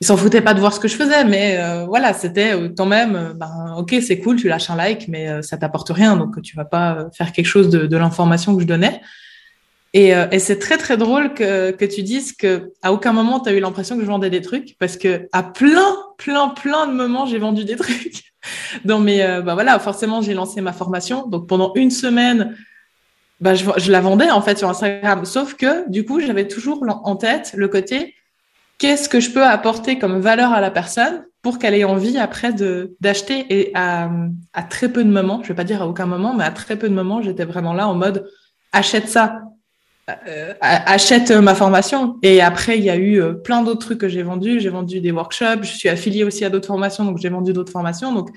[0.00, 2.68] Ils s'en foutaient pas de voir ce que je faisais, mais euh, voilà, c'était euh,
[2.76, 6.40] quand même, ben, ok, c'est cool, tu lâches un like, mais ça t'apporte rien, donc
[6.42, 9.00] tu vas pas faire quelque chose de, l'information que je donnais.
[9.94, 13.52] Et, c'est très très drôle que, que tu dises que à aucun moment tu as
[13.54, 17.24] eu l'impression que je vendais des trucs, parce que à plein, plein, plein de moments
[17.24, 18.24] j'ai vendu des trucs.
[18.84, 22.54] Donc, mais ben voilà, forcément j'ai lancé ma formation, donc pendant une semaine
[23.40, 25.24] bah, je, je, la vendais en fait sur Instagram.
[25.24, 28.14] Sauf que du coup, j'avais toujours en tête le côté
[28.78, 32.52] qu'est-ce que je peux apporter comme valeur à la personne pour qu'elle ait envie après
[32.52, 33.46] de d'acheter?
[33.50, 34.10] Et à,
[34.52, 36.76] à, très peu de moments, je vais pas dire à aucun moment, mais à très
[36.76, 38.28] peu de moments, j'étais vraiment là en mode
[38.72, 39.40] achète ça,
[40.28, 42.18] euh, achète ma formation.
[42.22, 44.60] Et après, il y a eu euh, plein d'autres trucs que j'ai vendus.
[44.60, 47.72] J'ai vendu des workshops, je suis affiliée aussi à d'autres formations, donc j'ai vendu d'autres
[47.72, 48.12] formations.
[48.12, 48.28] Donc,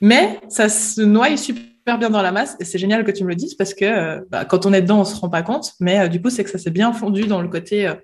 [0.00, 1.62] mais ça se noie super
[1.96, 4.20] bien dans la masse et c'est génial que tu me le dises parce que euh,
[4.30, 5.74] bah, quand on est dedans, on se rend pas compte.
[5.78, 7.94] Mais euh, du coup, c'est que ça s'est bien fondu dans le côté euh,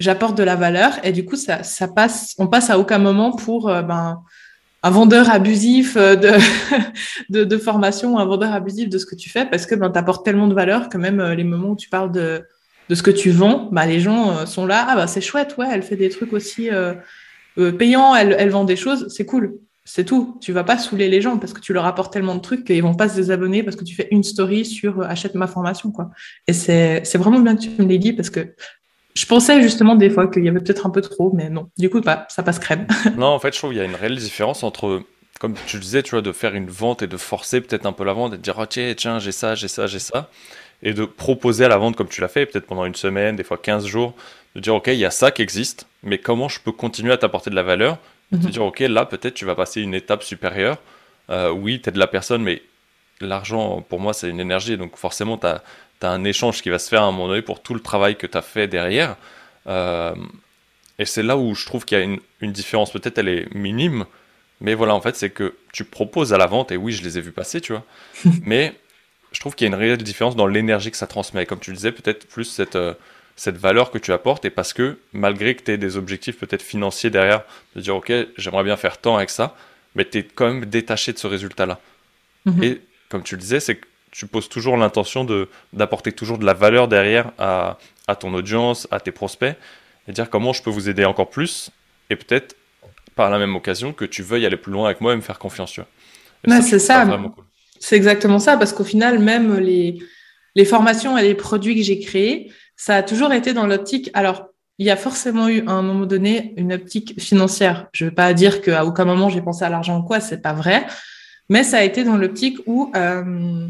[0.00, 1.62] j'apporte de la valeur et du coup, ça,
[1.94, 4.20] passe, on passe à aucun moment pour ben,
[4.82, 5.96] un vendeur abusif
[7.30, 10.24] de, formation, un vendeur abusif de ce que tu fais parce que ben, tu apportes
[10.24, 12.42] tellement de valeur que même les moments où tu parles de,
[12.92, 15.84] ce que tu vends, bah, les gens sont là, ah bah c'est chouette, ouais, elle
[15.84, 16.68] fait des trucs aussi
[17.78, 19.54] payants, elle vend des choses, c'est cool.
[19.84, 20.38] C'est tout.
[20.40, 22.82] Tu vas pas saouler les gens parce que tu leur apportes tellement de trucs qu'ils
[22.82, 25.90] vont pas se désabonner parce que tu fais une story sur euh, achète ma formation,
[25.90, 26.10] quoi.
[26.46, 28.54] Et c'est, c'est vraiment bien que tu me l'aies dit parce que
[29.14, 31.68] je pensais justement des fois qu'il y avait peut-être un peu trop, mais non.
[31.76, 32.86] Du coup, bah, ça passe crème.
[33.16, 35.02] non, en fait, je trouve qu'il y a une réelle différence entre,
[35.40, 37.92] comme tu le disais, tu vois, de faire une vente et de forcer peut-être un
[37.92, 40.30] peu la vente et de dire, oh, tiens, tiens, j'ai ça, j'ai ça, j'ai ça.
[40.84, 43.44] Et de proposer à la vente comme tu l'as fait, peut-être pendant une semaine, des
[43.44, 44.14] fois 15 jours,
[44.54, 47.18] de dire, OK, il y a ça qui existe, mais comment je peux continuer à
[47.18, 47.98] t'apporter de la valeur
[48.32, 48.50] Mhm.
[48.50, 50.78] dire, OK, là, peut-être tu vas passer une étape supérieure.
[51.30, 52.62] Euh, oui, tu de la personne, mais
[53.20, 54.76] l'argent, pour moi, c'est une énergie.
[54.76, 55.62] Donc forcément, tu as,
[56.02, 58.26] un échange qui va se faire à un moment donné pour tout le travail que
[58.26, 59.16] tu as fait derrière.
[59.68, 60.14] Euh,
[60.98, 62.90] et c'est là où je trouve qu'il y a une, une différence.
[62.90, 64.04] Peut-être elle est minime,
[64.60, 67.18] mais voilà, en fait, c'est que tu proposes à la vente, et oui, je les
[67.18, 67.84] ai vus passer, tu vois.
[68.44, 68.74] mais
[69.32, 71.46] je trouve qu'il y a une réelle différence dans l'énergie que ça transmet.
[71.46, 72.94] Comme tu le disais, peut-être plus cette, euh,
[73.36, 76.62] cette valeur que tu apportes, et parce que malgré que tu aies des objectifs peut-être
[76.62, 77.42] financiers derrière,
[77.74, 79.56] de dire, OK, j'aimerais bien faire tant avec ça,
[79.94, 81.80] mais tu es quand même détaché de ce résultat-là.
[82.44, 82.62] Mhm.
[82.62, 86.44] Et comme tu le disais, c'est que tu poses toujours l'intention de d'apporter toujours de
[86.44, 89.56] la valeur derrière à, à ton audience, à tes prospects,
[90.06, 91.70] et dire comment je peux vous aider encore plus,
[92.10, 92.54] et peut-être
[93.14, 95.38] par la même occasion que tu veuilles aller plus loin avec moi et me faire
[95.38, 95.78] confiance.
[95.78, 97.04] Ouais, c'est ça.
[97.06, 97.44] cool.
[97.78, 99.98] C'est exactement ça, parce qu'au final, même les,
[100.54, 102.52] les formations et les produits que j'ai créés,
[102.84, 104.10] ça a toujours été dans l'optique.
[104.12, 107.86] Alors, il y a forcément eu à un moment donné une optique financière.
[107.92, 110.42] Je ne veux pas dire qu'à aucun moment j'ai pensé à l'argent ou quoi, c'est
[110.42, 110.84] pas vrai.
[111.48, 113.68] Mais ça a été dans l'optique où euh,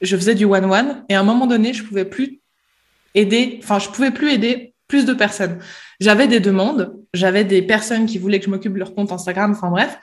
[0.00, 2.40] je faisais du one-one et à un moment donné, je pouvais plus
[3.14, 5.58] aider, enfin, je pouvais plus aider plus de personnes.
[6.00, 9.52] J'avais des demandes, j'avais des personnes qui voulaient que je m'occupe de leur compte Instagram,
[9.52, 9.98] enfin bref,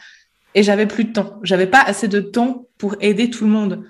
[0.54, 1.40] et j'avais plus de temps.
[1.42, 3.84] J'avais pas assez de temps pour aider tout le monde.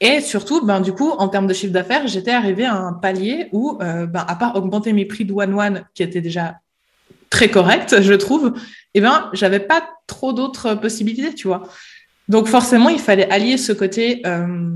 [0.00, 3.48] Et surtout, ben, du coup, en termes de chiffre d'affaires, j'étais arrivée à un palier
[3.52, 6.60] où, euh, ben, à part augmenter mes prix de one-one, qui étaient déjà
[7.28, 8.54] très corrects, je trouve,
[8.94, 11.62] eh ben, j'avais pas trop d'autres possibilités, tu vois.
[12.28, 14.70] Donc, forcément, il fallait allier ce côté, euh,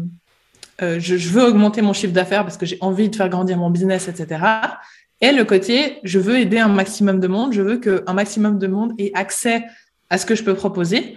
[0.82, 3.56] euh, je, je, veux augmenter mon chiffre d'affaires parce que j'ai envie de faire grandir
[3.56, 4.44] mon business, etc.
[5.20, 8.66] Et le côté, je veux aider un maximum de monde, je veux qu'un maximum de
[8.66, 9.64] monde ait accès
[10.10, 11.16] à ce que je peux proposer.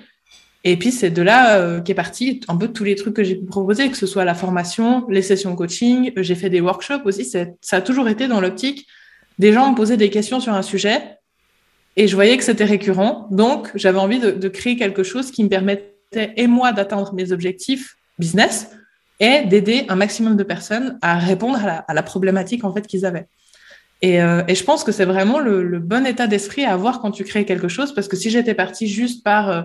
[0.64, 3.36] Et puis, c'est de là euh, qu'est parti un peu tous les trucs que j'ai
[3.36, 7.26] pu proposer, que ce soit la formation, les sessions coaching, j'ai fait des workshops aussi.
[7.26, 8.88] Ça a toujours été dans l'optique.
[9.40, 11.18] Des gens me posaient des questions sur un sujet
[11.98, 13.28] et je voyais que c'était récurrent.
[13.32, 17.98] Donc, j'avais envie de, créer quelque chose qui me permettait, et moi, d'atteindre mes objectifs
[18.20, 18.70] business
[19.20, 23.26] et d'aider un maximum de personnes à répondre à la, problématique en fait qu'ils avaient.
[24.04, 27.24] Et, euh, je pense que c'est vraiment le, bon état d'esprit à avoir quand tu
[27.24, 29.62] crées quelque chose, parce que si j'étais partie juste par euh,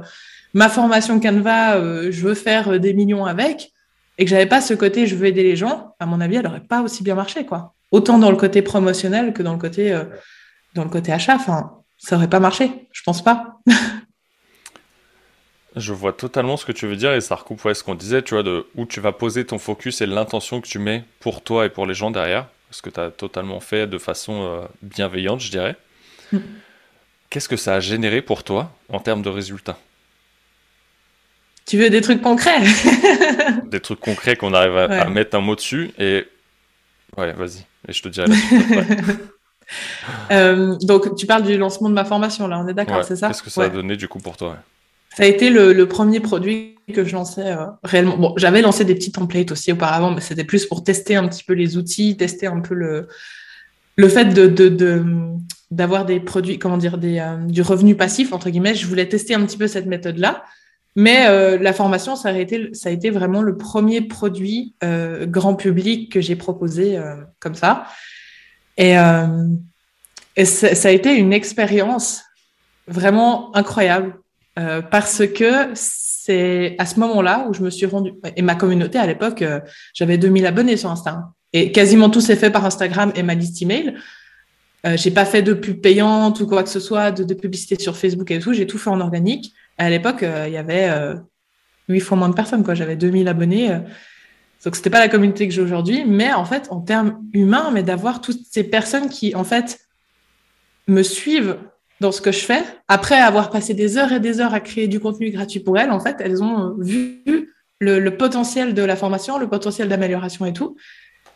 [0.55, 3.73] ma formation Canva, euh, je veux faire des millions avec,
[4.19, 6.47] et que j'avais pas ce côté je veux aider les gens, à mon avis, elle
[6.47, 7.75] aurait pas aussi bien marché, quoi.
[7.91, 10.05] Autant dans le côté promotionnel que dans le côté euh,
[10.75, 11.35] dans le côté achat.
[11.35, 13.61] Enfin, ça aurait pas marché, je pense pas.
[15.75, 18.21] Je vois totalement ce que tu veux dire et ça recoupe ouais, ce qu'on disait,
[18.21, 21.43] tu vois, de où tu vas poser ton focus et l'intention que tu mets pour
[21.43, 24.67] toi et pour les gens derrière ce que tu as totalement fait de façon euh,
[24.83, 25.77] bienveillante, je dirais.
[26.31, 26.41] Mm.
[27.31, 29.79] Qu'est-ce que ça a généré pour toi en termes de résultats?
[31.67, 32.61] Tu veux des trucs concrets?
[33.71, 34.99] Des trucs concrets qu'on arrive à, Ouais.
[34.99, 36.27] à mettre un mot dessus et
[37.17, 38.61] ouais, vas-y, et je te dirai la suite.
[40.31, 43.17] Euh, donc, tu parles du lancement de ma formation, là, on est d'accord, Ouais, c'est
[43.17, 43.29] ça?
[43.29, 43.67] Qu'est-ce que ça Ouais.
[43.69, 44.59] a donné du coup pour toi.
[45.17, 48.19] Ça a été le, le premier produit que je lançais euh, réellement.
[48.19, 51.45] Bon, j'avais lancé des petits templates aussi auparavant, mais c'était plus pour tester un petit
[51.45, 53.09] peu les outils, tester un peu le,
[53.97, 55.05] le fait de, de, de-
[55.71, 58.75] d'avoir des produits, comment dire, des, euh, du revenu passif, entre guillemets.
[58.75, 60.45] Je voulais tester un petit peu cette méthode-là.
[60.95, 65.27] Mais euh, la formation, ça a, été, ça a été vraiment le premier produit euh,
[65.27, 67.87] grand public que j'ai proposé euh, comme ça.
[68.77, 69.47] Et, euh,
[70.37, 72.23] et ça a été une expérience
[72.87, 74.19] vraiment incroyable.
[74.59, 78.99] Euh, parce que c'est à ce moment-là où je me suis rendue, et ma communauté
[78.99, 79.61] à l'époque, euh,
[79.95, 83.63] j'avais 2000 abonnés sur Insta, et quasiment tout s'est fait par Instagram et ma liste
[83.63, 83.95] email.
[84.97, 87.97] J'ai pas fait de pub payante ou quoi que ce soit, de, de publicité sur
[87.97, 89.55] Facebook et tout, j'ai tout fait en organique.
[89.83, 91.15] À l'époque, euh, il y avait euh,
[91.89, 92.65] 8 fois moins de personnes.
[92.75, 93.73] J'avais 2000 abonnés.
[93.73, 93.79] euh.
[94.65, 97.83] donc c'était pas la communauté que j'ai aujourd'hui, mais en fait, en termes humains, mais
[97.83, 99.81] d'avoir toutes ces personnes qui, en fait,
[100.87, 101.59] me suivent
[102.01, 104.89] dans ce que je fais, après avoir passé des heures et des heures à créer
[104.89, 107.23] du contenu gratuit pour elles, en fait, elles ont vu
[107.81, 110.77] le, potentiel de la formation, le potentiel d'amélioration et tout.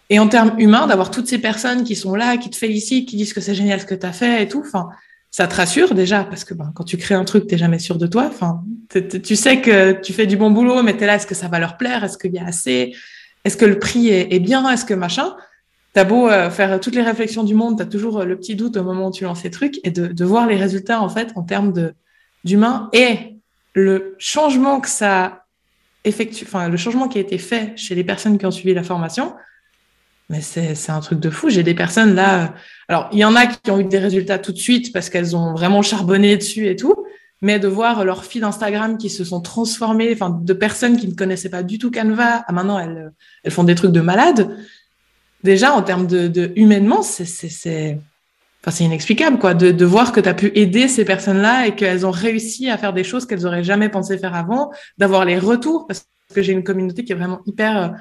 [0.08, 3.16] Et en termes humains, d'avoir toutes ces personnes qui sont là, qui te félicitent, qui
[3.16, 4.64] disent que c'est génial ce que tu as fait et tout,
[5.36, 7.98] ça te rassure déjà, parce que ben, quand tu crées un truc, tu jamais sûr
[7.98, 8.24] de toi.
[8.26, 11.16] Enfin, t'es- t'es- tu sais que tu fais du bon boulot, mais tu es là,
[11.16, 12.02] est-ce que ça va leur plaire?
[12.04, 12.94] Est-ce qu'il y a assez?
[13.44, 14.66] Est-ce que le prix est, bien?
[14.70, 15.36] Est-ce que machin?
[15.92, 18.78] T'as beau euh, faire toutes les réflexions du monde, t'as toujours euh, le petit doute
[18.78, 21.32] au moment où tu lances ces trucs et de, de voir les résultats en fait
[21.36, 21.92] en termes de
[22.44, 23.36] d'humain et
[23.74, 25.44] le changement que ça
[26.04, 28.82] effectue, enfin le changement qui a été fait chez les personnes qui ont suivi la
[28.82, 29.34] formation,
[30.28, 31.50] mais c'est un truc de fou.
[31.50, 32.54] J'ai des personnes là,
[32.88, 35.36] alors il y en a qui ont eu des résultats tout de suite parce qu'elles
[35.36, 36.94] ont vraiment charbonné dessus et tout,
[37.42, 41.14] mais de voir leurs feeds Instagram qui se sont transformés, enfin de personnes qui ne
[41.14, 43.12] connaissaient pas du tout Canva, à maintenant elles
[43.44, 44.56] elles font des trucs de malades.
[45.44, 47.26] Déjà en termes de, humainement, c'est
[48.68, 52.04] c'est inexplicable, quoi, de, de voir que tu as pu aider ces personnes-là et qu'elles
[52.04, 55.86] ont réussi à faire des choses qu'elles auraient jamais pensé faire avant, d'avoir les retours,
[55.86, 57.94] parce que j'ai une communauté qui est vraiment hyper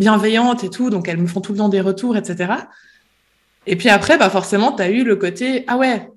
[0.00, 2.52] euh, bienveillante et tout, donc elles me font tout le temps des retours, etc.
[3.66, 6.08] Et puis après, bah forcément, tu as eu le côté, ah ouais,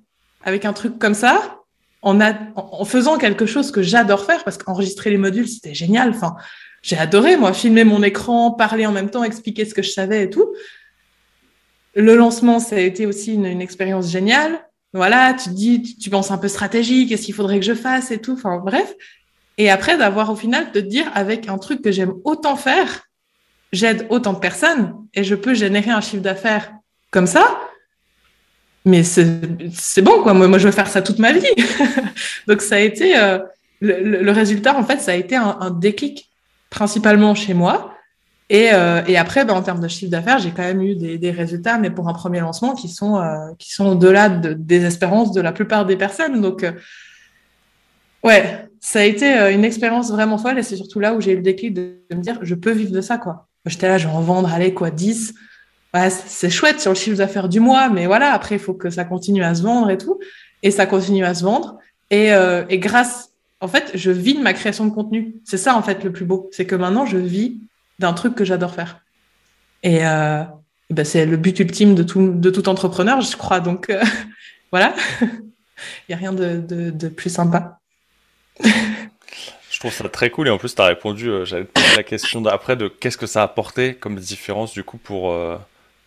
[0.42, 1.60] avec un truc comme ça,
[2.02, 6.10] en, en faisant quelque chose que j'adore faire, parce qu'enregistrer les modules, c'était génial.
[6.10, 6.36] Enfin,
[6.82, 10.24] j'ai adoré, moi, filmer mon écran, parler en même temps, expliquer ce que je savais
[10.24, 10.54] et tout.
[11.94, 14.68] Le lancement, ça a été aussi une, expérience géniale.
[14.92, 18.10] Voilà, tu te dis, tu, penses un peu stratégique, qu'est-ce qu'il faudrait que je fasse
[18.10, 18.34] et tout.
[18.34, 18.92] Enfin, bref.
[19.56, 23.06] Et après, d'avoir au final de te dire, avec un truc que j'aime autant faire,
[23.74, 26.72] j'aide autant de personnes et je peux générer un chiffre d'affaires
[27.10, 27.44] comme ça.
[28.84, 30.34] Mais c'est bon, quoi.
[30.34, 31.46] Moi, je veux faire ça toute ma vie.
[32.46, 33.38] Donc, ça a été, euh,
[33.80, 36.30] le, résultat, en fait, ça a été un, déclic,
[36.68, 37.94] principalement chez moi.
[38.50, 41.78] Et, euh, après, ben, en termes de chiffre d'affaires, j'ai quand même eu des, résultats,
[41.78, 45.52] mais pour un premier lancement, qui sont, euh, sont au-delà de, des espérances de la
[45.52, 46.42] plupart des personnes.
[46.42, 46.66] Donc,
[48.22, 51.36] ouais, ça a été une expérience vraiment folle et c'est surtout là où j'ai eu
[51.36, 53.46] le déclic de, me dire, je peux vivre de ça, quoi.
[53.66, 55.34] J'étais là, je vais en vendre, allez, quoi, 10.
[55.94, 58.90] Ouais, c'est chouette sur le chiffre d'affaires du mois, mais voilà, après, il faut que
[58.90, 60.18] ça continue à se vendre et tout.
[60.62, 61.78] Et ça continue à se vendre.
[62.10, 62.30] Et,
[62.68, 65.36] et grâce, en fait, je vis de ma création de contenu.
[65.44, 66.48] C'est ça, en fait, le plus beau.
[66.52, 67.58] C'est que maintenant, je vis
[67.98, 69.00] d'un truc que j'adore faire.
[69.82, 70.42] Et, euh,
[70.90, 73.60] ben c'est le but ultime de tout, de tout entrepreneur, je crois.
[73.60, 74.02] Donc euh,
[74.72, 75.28] voilà, il
[76.08, 77.78] n'y a rien de, de, de, plus sympa.
[79.88, 82.02] trouve ça très cool et en plus tu as répondu, euh, j'allais te poser la
[82.02, 85.56] question d'après de qu'est-ce que ça a apporté comme différence du coup pour, euh,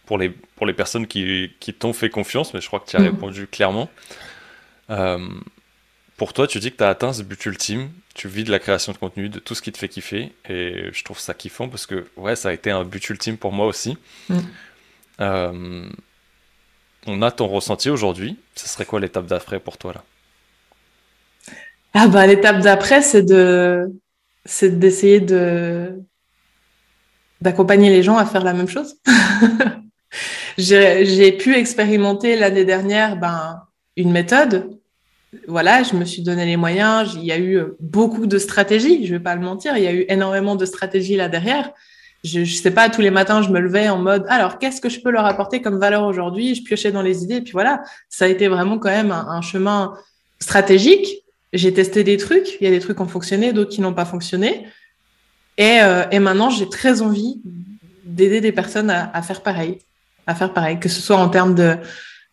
[0.05, 2.95] pour, les, pour les personnes qui, qui t'ont fait confiance, mais je crois que tu
[2.95, 3.05] as mm.
[3.05, 3.89] répondu clairement.
[6.17, 8.59] pour toi, tu dis que tu as atteint ce but ultime tu vis de la
[8.59, 10.33] création de contenu, de tout ce qui te fait kiffer.
[10.49, 13.53] Et je trouve ça kiffant parce que ouais, ça a été un but ultime pour
[13.53, 13.95] moi aussi.
[14.27, 14.37] Mm.
[15.21, 15.89] Euh,
[17.05, 18.37] on a ton ressenti aujourd'hui.
[18.55, 20.03] Ce serait quoi l'étape d'après pour toi là?
[21.93, 23.91] Ah bah l'étape d'après, c'est de
[24.45, 25.99] c'est d'essayer de
[27.41, 28.95] d'accompagner les gens à faire la même chose.
[30.57, 33.61] j'ai pu expérimenter l'année dernière ben,
[33.95, 34.77] une méthode
[35.47, 37.15] voilà, je me suis donné les moyens.
[37.15, 39.77] Il y a eu beaucoup de stratégies, je vais pas le mentir.
[39.77, 41.71] Il y a eu énormément de stratégies là derrière.
[42.23, 44.89] Je, je sais pas, tous les matins, je me levais en mode, alors, qu'est-ce que
[44.89, 46.55] je peux leur apporter comme valeur aujourd'hui?
[46.55, 47.35] Je piochais dans les idées.
[47.35, 49.93] Et puis voilà, ça a été vraiment quand même un, chemin
[50.39, 51.23] stratégique.
[51.53, 52.57] J'ai testé des trucs.
[52.59, 54.67] Il y a des trucs qui ont fonctionné, d'autres qui n'ont pas fonctionné.
[55.57, 57.41] Et, euh, et maintenant, j'ai très envie
[58.03, 59.79] d'aider des personnes à, à faire pareil,
[60.27, 61.77] à faire pareil, que ce soit en termes de,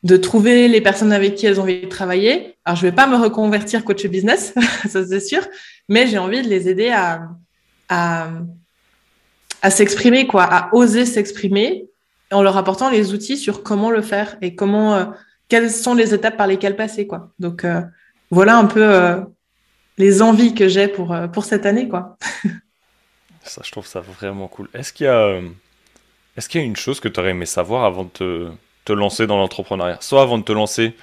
[0.05, 2.57] de trouver les personnes avec qui elles ont envie de travailler.
[2.65, 4.55] Alors, je vais pas me reconvertir coach business,
[4.89, 5.47] ça c'est sûr,
[5.89, 7.31] mais j'ai envie de les aider à,
[7.89, 8.29] à,
[9.63, 11.87] à s'exprimer, quoi, à oser s'exprimer
[12.31, 15.05] en leur apportant les outils sur comment le faire et comment, euh,
[15.49, 17.33] quelles sont les étapes par lesquelles passer, quoi.
[17.39, 17.81] Donc, euh,
[18.35, 19.21] voilà un peu euh,
[19.99, 22.17] les envies que j'ai pour, pour cette année, quoi.
[23.43, 24.69] ça, je trouve ça vraiment cool.
[24.75, 25.41] Est-ce qu'il y a,
[26.37, 28.51] est-ce qu'il y a une chose que tu aurais aimé savoir avant de te
[28.85, 29.99] te lancer dans l'entrepreneuriat?
[30.01, 30.95] Soit avant de te lancer,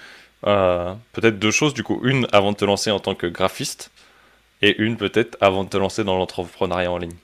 [0.45, 3.91] euh, peut-être deux choses, du coup, une avant de te lancer en tant que graphiste
[4.61, 7.15] et une peut-être avant de te lancer dans l'entrepreneuriat en ligne.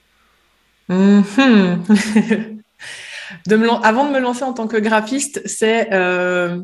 [3.46, 3.82] Mhm.
[3.82, 6.62] avant de me lancer en tant que graphiste, c'est euh,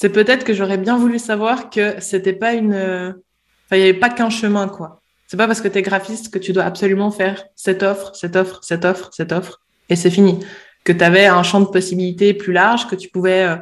[0.00, 3.94] c'est peut-être que j'aurais bien voulu savoir que c'était pas une, enfin il n'y avait
[3.94, 5.00] pas qu'un chemin quoi.
[5.26, 8.60] C'est pas parce que tu graphiste que tu dois absolument faire cette offre, cette offre,
[8.62, 9.60] cette offre, cette offre
[9.90, 10.38] et c'est fini
[10.84, 13.56] que tu un champ de possibilités plus large, que tu pouvais, euh...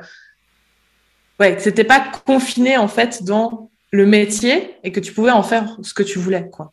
[1.40, 5.42] ouais, que c'était pas confiné en fait dans le métier et que tu pouvais en
[5.42, 6.72] faire ce que tu voulais, quoi.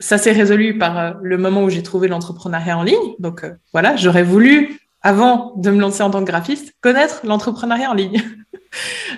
[0.00, 3.14] Ça s'est résolu par euh, le moment où j'ai trouvé l'entrepreneuriat en ligne.
[3.20, 7.90] Donc euh, voilà, j'aurais voulu, avant de me lancer en tant que graphiste, connaître l'entrepreneuriat
[7.90, 8.20] en ligne.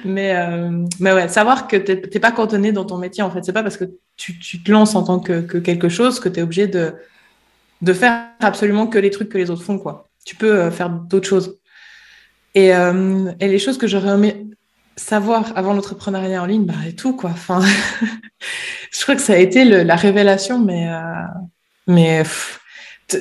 [0.05, 3.45] mais euh, mais ouais, savoir que t'es pas cantonné dans ton métier en fait.
[3.45, 3.85] C'est pas parce que
[4.17, 6.95] tu, tu te lances en tant que, que quelque chose que tu es obligé de
[7.83, 10.91] de faire absolument que les trucs que les autres font quoi tu peux euh, faire
[10.91, 11.59] d'autres choses.
[12.55, 14.47] Et, euh, et, les choses que j'aurais aimé
[14.97, 17.31] savoir avant l'entrepreneuriat en ligne, bah, et tout, quoi.
[17.31, 17.61] Enfin,
[18.93, 21.25] je crois que ça a été le, la révélation, mais, euh,
[21.89, 22.23] mais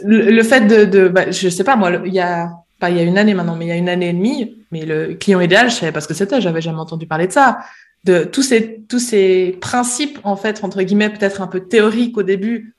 [0.03, 2.51] le, fait de, de bah, je sais pas, moi, il y a,
[2.89, 4.85] il y a une année maintenant, mais il y a une année et demie, mais
[4.85, 7.59] le client idéal, je savais pas ce que c'était, j'avais jamais entendu parler de ça.
[8.03, 12.23] De tous ces, tous ces principes, en fait, entre guillemets, peut-être un peu théoriques au
[12.23, 12.75] début,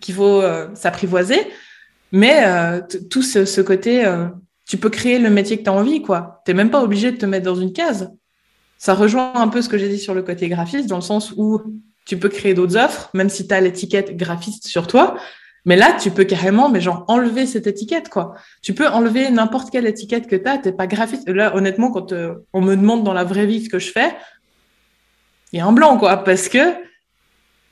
[0.00, 1.40] qu'il faut euh, s'apprivoiser,
[2.12, 2.80] mais euh,
[3.10, 4.26] tout ce, côté, euh,
[4.68, 6.42] tu peux créer le métier que tu as envie, quoi.
[6.44, 8.12] Tu même pas obligé de te mettre dans une case.
[8.78, 11.32] Ça rejoint un peu ce que j'ai dit sur le côté graphiste, dans le sens
[11.36, 11.60] où
[12.04, 15.16] tu peux créer d'autres offres, même si tu as l'étiquette graphiste sur toi.
[15.64, 18.34] Mais là, tu peux carrément, mais genre, enlever cette étiquette, quoi.
[18.62, 20.58] Tu peux enlever n'importe quelle étiquette que tu as.
[20.58, 21.28] T'es pas graphiste.
[21.28, 24.12] Là, honnêtement, quand euh, on me demande dans la vraie vie ce que je fais,
[25.52, 26.24] il y a un blanc, quoi.
[26.24, 26.74] Parce que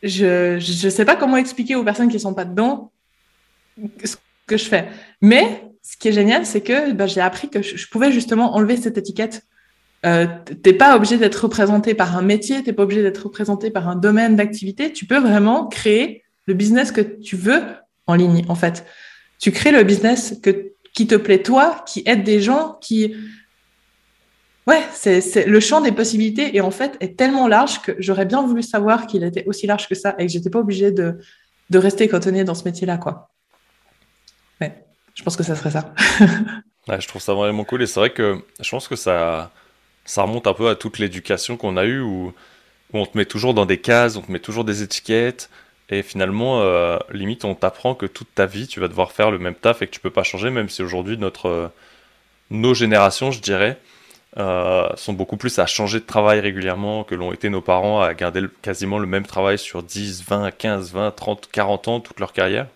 [0.03, 2.93] je, je sais pas comment expliquer aux personnes qui sont pas dedans
[4.05, 4.17] ce
[4.47, 4.89] que je fais.
[5.21, 8.77] Mais ce qui est génial, c'est que bah, j'ai appris que je, pouvais justement enlever
[8.77, 9.43] cette étiquette.
[10.07, 10.27] Euh,
[10.63, 13.97] t'es pas obligé d'être représenté par un métier, t'es pas obligé d'être représenté par un
[13.97, 14.93] domaine d'activité.
[14.93, 17.63] Tu peux vraiment créer le business que tu veux
[18.09, 18.85] en ligne, en fait.
[19.39, 23.15] Tu crées le business que, qui te plaît toi, qui aide des gens, qui...
[24.67, 28.43] Ouais, c'est le champ des possibilités et en fait est tellement large que j'aurais bien
[28.43, 31.19] voulu savoir qu'il était aussi large que ça et que j'étais pas obligée de,
[31.71, 33.31] de rester cantonné dans ce métier-là, quoi.
[34.61, 34.85] Ouais,
[35.15, 35.95] je pense que ça serait ça.
[37.01, 39.51] je trouve ça vraiment cool et c'est vrai que je pense que ça,
[40.05, 42.33] ça remonte un peu à toute l'éducation qu'on a eue où,
[42.93, 45.49] où on te met toujours dans des cases, on te met toujours des étiquettes.
[45.91, 49.39] Et finalement, euh, limite, on t'apprend que toute ta vie, tu vas devoir faire le
[49.39, 51.69] même taf et que tu peux pas changer, même si aujourd'hui, notre, euh,
[52.51, 53.77] nos générations, je dirais,
[54.39, 58.15] euh, sont beaucoup plus à changer de travail régulièrement que l'ont été nos parents à
[58.15, 62.33] garder quasiment le même travail sur 10, 20, 15, 20, 30, 40 ans, toute leur
[62.33, 62.69] carrière.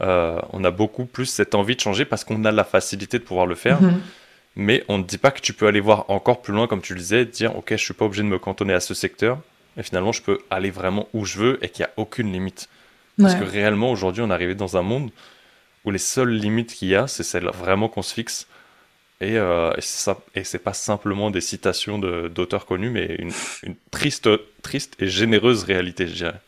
[0.00, 3.46] on a beaucoup plus cette envie de changer parce qu'on a la facilité de pouvoir
[3.46, 3.82] le faire.
[3.82, 4.00] Mhm.
[4.54, 6.94] Mais on ne dit pas que tu peux aller voir encore plus loin, comme tu
[6.94, 9.38] le disais, dire ok, je suis pas obligé de me cantonner à ce secteur
[9.76, 12.68] et finalement je peux aller vraiment où je veux et qu'il n'y a aucune limite.
[13.18, 15.10] Parce que réellement aujourd'hui on est arrivé dans un monde
[15.84, 18.46] où les seules limites qu'il y a, c'est celle vraiment qu'on se fixe.
[19.20, 19.72] Et, euh,
[20.34, 23.30] et c'est pas simplement des citations d'auteurs connus, mais une,
[23.62, 24.28] une, triste,
[24.60, 26.40] triste et généreuse réalité, je dirais.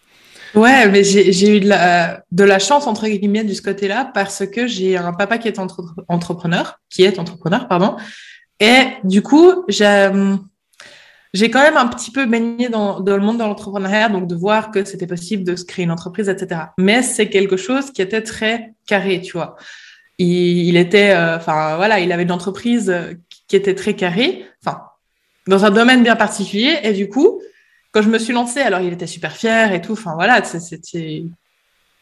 [0.55, 4.45] Ouais, mais j'ai eu de la, de la, chance, entre guillemets, de ce côté-là, parce
[4.47, 5.59] que j'ai un papa qui est
[6.09, 7.97] entrepreneur, qui est entrepreneur, pardon.
[8.61, 10.11] Et du coup, j'ai
[11.35, 14.71] j'ai quand même un petit peu baigné dans, le monde de l'entrepreneuriat, donc de voir
[14.71, 16.63] que c'était possible de se créer une entreprise, etc.
[16.79, 19.57] Mais c'est quelque chose qui était très carré, tu vois.
[20.19, 22.93] Il, était, euh, enfin voilà, il avait une entreprise
[23.47, 24.83] qui était très carrée, enfin
[25.47, 27.41] dans un domaine bien particulier, et du coup,
[27.93, 31.25] quand je me suis lancée, alors il était super fier et tout, enfin voilà, c'était,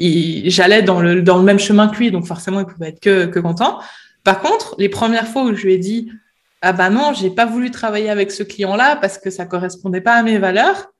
[0.00, 3.38] j'allais dans le dans le même chemin que lui, donc forcément il pouvait être que
[3.38, 3.80] content.
[4.24, 6.10] Par contre, les premières fois où je lui ai dit
[6.66, 10.14] ah bah non, j'ai pas voulu travailler avec ce client-là parce que ça correspondait pas
[10.14, 10.92] à mes valeurs.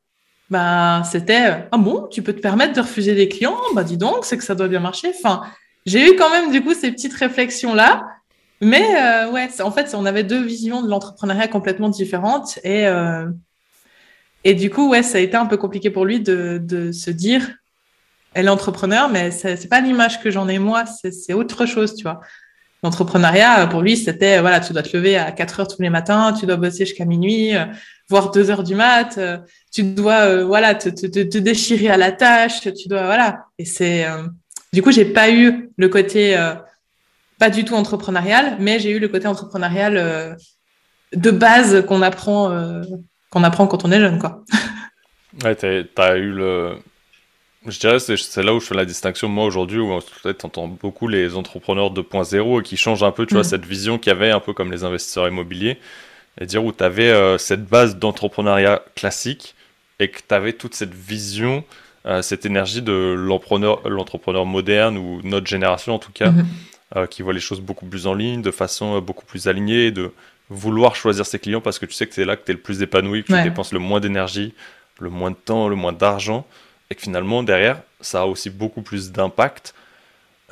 [0.49, 3.59] Bah c'était ah bon, tu peux te permettre de refuser des clients?
[3.75, 5.13] Bah dis donc, c'est que ça doit bien marcher.
[5.19, 5.43] Enfin,
[5.85, 8.07] j'ai eu quand même du coup ces petites réflexions là,
[8.61, 13.27] mais euh, ouais, en fait, on avait deux visions de l'entrepreneuriat complètement différentes et euh,
[14.45, 17.11] et du coup ouais, ça a été un peu compliqué pour lui de, de se
[17.11, 17.43] dire
[18.35, 22.03] elle est entrepreneur, mais c'est pas l'image que j'en ai moi, c'est autre chose, tu
[22.05, 22.21] vois.
[22.87, 26.33] L'entrepreneuriat, pour lui, c'était, voilà, tu dois te lever à 4 heures tous les matins,
[26.39, 27.65] tu dois bosser jusqu'à minuit, euh,
[28.09, 29.39] voire 2 heures du mat, euh,
[29.73, 33.47] tu dois, euh, voilà, te, te, te, déchirer à la tâche, tu dois, voilà.
[33.59, 34.07] Et c'est,
[34.73, 36.37] du coup, j'ai pas eu le côté,
[37.41, 40.37] pas du tout entrepreneurial, mais j'ai eu le côté entrepreneurial
[41.13, 42.83] de base qu'on apprend,
[43.31, 44.45] qu'on apprend quand on est jeune, quoi.
[45.43, 46.77] ouais, t'as eu le,
[47.69, 50.69] je dirais que c'est là où je fais la distinction, moi, aujourd'hui, où tu entends
[50.69, 53.45] beaucoup les entrepreneurs 2.0 qui changent un peu, tu vois, mm.
[53.45, 55.79] cette vision qu'il y avait, un peu comme les investisseurs immobiliers,
[56.41, 59.55] et dire où tu avais euh, cette base d'entrepreneuriat classique
[59.99, 61.65] et que tu avais toute cette vision,
[62.07, 66.45] euh, cette énergie de l'entrepreneur moderne ou notre génération en tout cas, mm-hmm.
[66.97, 70.13] euh, qui voit les choses beaucoup plus en ligne, de façon beaucoup plus alignée, de
[70.51, 72.61] vouloir choisir ses clients parce que tu sais que c'est là que tu es le
[72.61, 74.53] plus épanoui, que tu dépenses le moins d'énergie,
[75.01, 76.47] le moins de temps, le moins d'argent
[76.91, 79.75] et que finalement derrière ça a aussi beaucoup plus d'impact,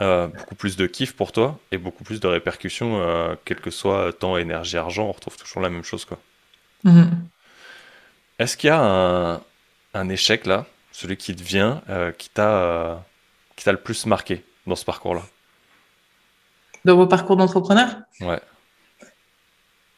[0.01, 3.70] euh, beaucoup plus de kiff pour toi et beaucoup plus de répercussions, euh, quel que
[3.70, 6.18] soit temps, énergie, argent, on retrouve toujours la même chose quoi.
[6.85, 7.11] Mm-hmm.
[8.39, 9.41] Est-ce qu'il y a un,
[9.95, 13.05] un, échec là, celui qui te vient, euh, qui t'a
[13.57, 15.22] qui t'a le plus marqué dans ce parcours-là?
[16.85, 17.97] Dans vos parcours d'entrepreneur?
[18.20, 18.41] Ouais.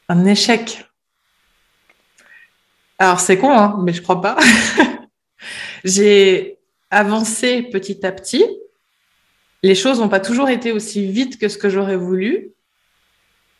[0.08, 0.84] Un échec.
[2.98, 4.36] Alors c'est con, hein, mais je crois pas.
[5.86, 6.58] J'ai
[6.90, 8.44] avancé petit à petit.
[9.62, 12.50] Les choses n'ont pas toujours été aussi vite que ce que j'aurais voulu,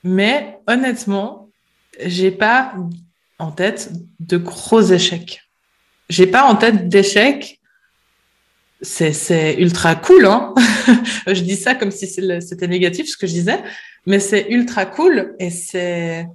[0.03, 1.51] mais honnêtement,
[2.05, 2.75] j'ai pas
[3.39, 5.49] en tête de gros échecs.
[6.09, 7.61] J'ai pas en tête d'échecs.
[8.83, 10.53] C'est ultra cool, hein
[11.29, 13.63] Je dis ça comme si c'était négatif ce que je disais,
[14.05, 16.27] mais c'est ultra cool et c'est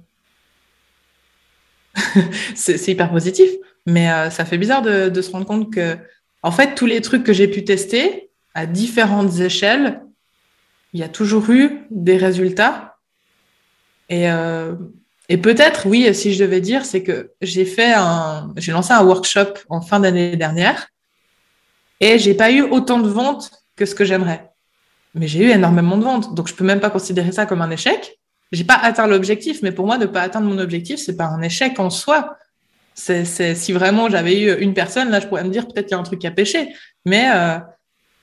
[2.54, 3.50] c'est hyper positif.
[3.86, 5.96] Mais euh, ça fait bizarre de, se rendre compte que,
[6.42, 10.02] en fait, tous les trucs que j'ai pu tester à différentes échelles,
[10.92, 12.96] il y a toujours eu des résultats.
[14.08, 14.74] Et, euh,
[15.28, 19.02] et peut-être, oui, si je devais dire, c'est que j'ai fait un, j'ai lancé un
[19.02, 20.88] workshop en fin d'année dernière
[22.00, 24.50] et j'ai pas eu autant de ventes que ce que j'aimerais.
[25.14, 27.70] Mais j'ai eu énormément de ventes, donc je peux même pas considérer ça comme un
[27.70, 28.18] échec.
[28.50, 31.40] J'ai pas atteint l'objectif, mais pour moi, ne pas atteindre mon objectif, c'est pas un
[31.42, 32.36] échec en soi.
[32.94, 35.98] C'est, si vraiment j'avais eu une personne, là, je pourrais me dire peut-être qu'il y
[35.98, 36.74] a un truc à pêcher,
[37.04, 37.58] mais euh,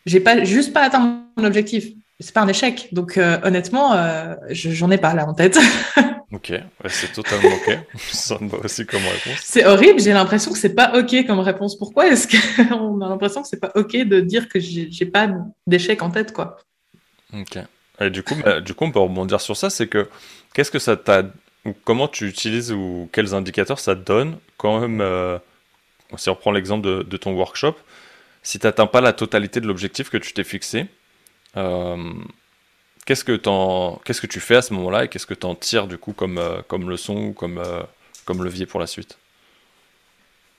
[0.05, 1.85] j'ai pas juste pas atteint mon objectif.
[2.19, 2.89] C'est pas un échec.
[2.91, 5.57] Donc euh, honnêtement, euh, j'en ai pas là en tête.
[6.33, 6.53] ok,
[6.87, 7.79] c'est totalement ok.
[8.11, 9.39] Ça me va aussi comme réponse.
[9.41, 10.01] C'est horrible.
[10.01, 11.77] J'ai l'impression que c'est pas ok comme réponse.
[11.77, 15.29] Pourquoi est-ce qu'on a l'impression que c'est pas ok de dire que j'ai pas
[15.65, 16.57] d'échec en tête, quoi?
[17.33, 17.57] Ok.
[18.01, 19.69] Et du coup, bah, du coup, on peut rebondir sur ça.
[19.69, 20.09] C'est que
[20.53, 21.23] qu'est-ce que ça t'a
[21.83, 25.01] comment tu utilises ou quels indicateurs ça te donne quand même.
[25.01, 25.37] Euh,
[26.17, 27.75] si on reprend l'exemple de, ton workshop,
[28.41, 30.87] si tu n'atteins pas la totalité de l'objectif que tu t'es fixé,
[31.55, 32.13] euh,
[33.05, 33.39] qu'est-ce que
[34.03, 36.13] qu'est-ce que tu fais à ce moment-là et qu'est-ce que tu en tires du coup
[36.13, 37.61] comme, euh, comme leçon ou comme,
[38.25, 39.17] comme levier pour la suite?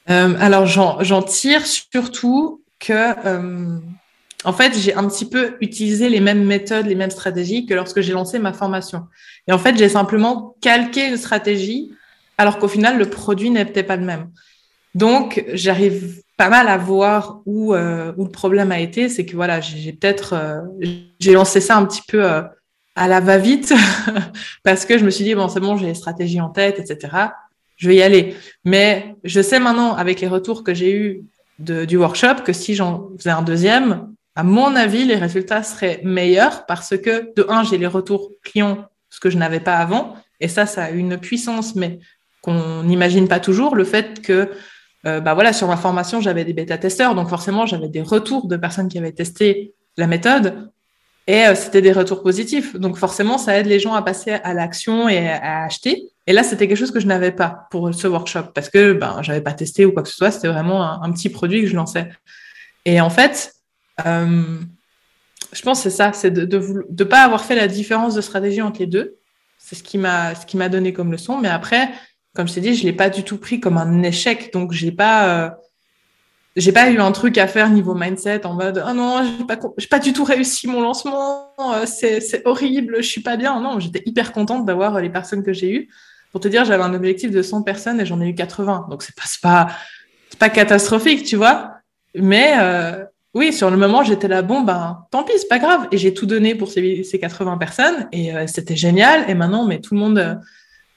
[0.06, 3.80] Alors j'en tire surtout que
[4.44, 8.00] en fait, j'ai un petit peu utilisé les mêmes méthodes, les mêmes stratégies que lorsque
[8.00, 9.06] j'ai lancé ma formation.
[9.46, 11.92] Et en fait, j'ai simplement calqué une stratégie,
[12.38, 14.30] alors qu'au final, le produit n'était pas le même.
[14.94, 19.10] Donc, j'arrive pas mal à voir où, euh, où le problème a été.
[19.10, 20.62] C'est que voilà, j'ai peut-être euh,
[21.18, 22.40] j'ai lancé ça un petit peu euh,
[22.96, 23.74] à la va-vite
[24.64, 27.14] parce que je me suis dit bon, c'est bon, j'ai les stratégies en tête, etc.
[27.76, 28.34] Je vais y aller.
[28.64, 31.24] Mais je sais maintenant, avec les retours que j'ai eus
[31.58, 34.10] du workshop, que si j'en faisais un deuxième,
[34.40, 38.86] à mon avis, les résultats seraient meilleurs parce que, de un, j'ai les retours clients,
[39.10, 40.14] ce que je n'avais pas avant.
[40.40, 41.98] Et ça, ça a une puissance, mais
[42.40, 43.76] qu'on n'imagine pas toujours.
[43.76, 44.50] Le fait que,
[45.04, 48.56] euh, bah voilà, sur ma formation, j'avais des bêta-testeurs, donc forcément, j'avais des retours de
[48.56, 50.70] personnes qui avaient testé la méthode.
[51.26, 52.74] Et euh, c'était des retours positifs.
[52.76, 56.04] Donc forcément, ça aide les gens à passer à l'action et à, acheter.
[56.26, 59.20] Et là, c'était quelque chose que je n'avais pas pour ce workshop parce que ben,
[59.20, 60.30] j'avais pas testé ou quoi que ce soit.
[60.30, 62.08] C'était vraiment un, un, petit produit que je lançais.
[62.86, 63.52] Et en fait,
[64.06, 64.58] euh,
[65.52, 68.62] je pense que c'est ça, c'est de ne pas avoir fait la différence de stratégie
[68.62, 69.16] entre les deux.
[69.58, 71.38] C'est ce qui m'a donné comme leçon.
[71.38, 71.90] Mais après,
[72.34, 74.52] comme je t'ai dit, je l'ai pas du tout pris comme un échec.
[74.52, 75.50] Donc pas euh,
[76.56, 79.56] j'ai pas eu un truc à faire niveau mindset en mode oh non j'ai pas
[79.88, 83.78] pas du tout réussi mon lancement euh, c'est c'est horrible je suis pas bien non
[83.78, 85.88] j'étais hyper contente d'avoir les personnes que j'ai eues
[86.32, 89.04] pour te dire j'avais un objectif de 100 personnes et j'en ai eu 80 donc
[89.04, 89.72] c'est pas pas
[90.38, 91.74] pas catastrophique tu vois
[92.16, 92.54] mais
[93.34, 95.86] oui, sur le moment, j'étais là, bon, ben, tant pis, c'est pas grave.
[95.92, 99.28] Et j'ai tout donné pour ces, ces 80 personnes et euh, c'était génial.
[99.28, 100.34] Et maintenant, mais tout le monde euh,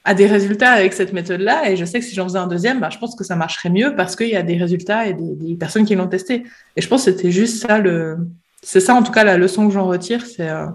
[0.04, 1.70] a des résultats avec cette méthode-là.
[1.70, 3.70] Et je sais que si j'en faisais un deuxième, ben, je pense que ça marcherait
[3.70, 6.42] mieux parce qu'il y a des résultats et des, des, personnes qui l'ont testé.
[6.76, 8.18] Et je pense que c'était juste ça le,
[8.64, 10.66] c'est ça, en tout cas, la leçon que j'en retire, c'est, euh,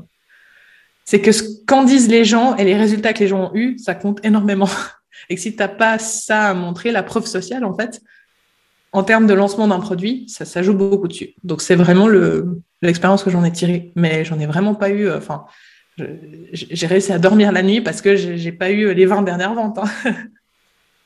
[1.06, 3.78] c'est que ce qu'en disent les gens et les résultats que les gens ont eus,
[3.80, 4.70] ça compte énormément.
[5.30, 8.02] et que si t'as pas ça à montrer, la preuve sociale, en fait,
[8.92, 11.34] en termes de lancement d'un produit, ça, ça, joue beaucoup dessus.
[11.44, 12.08] Donc c'est vraiment
[12.82, 15.08] l'expérience que j'en ai tirée, mais j'en ai vraiment pas eu.
[15.08, 15.46] Euh, enfin,
[16.54, 19.80] j'ai réussi à dormir la nuit parce que j'ai pas eu les 20 dernières ventes.
[19.80, 20.14] Hein.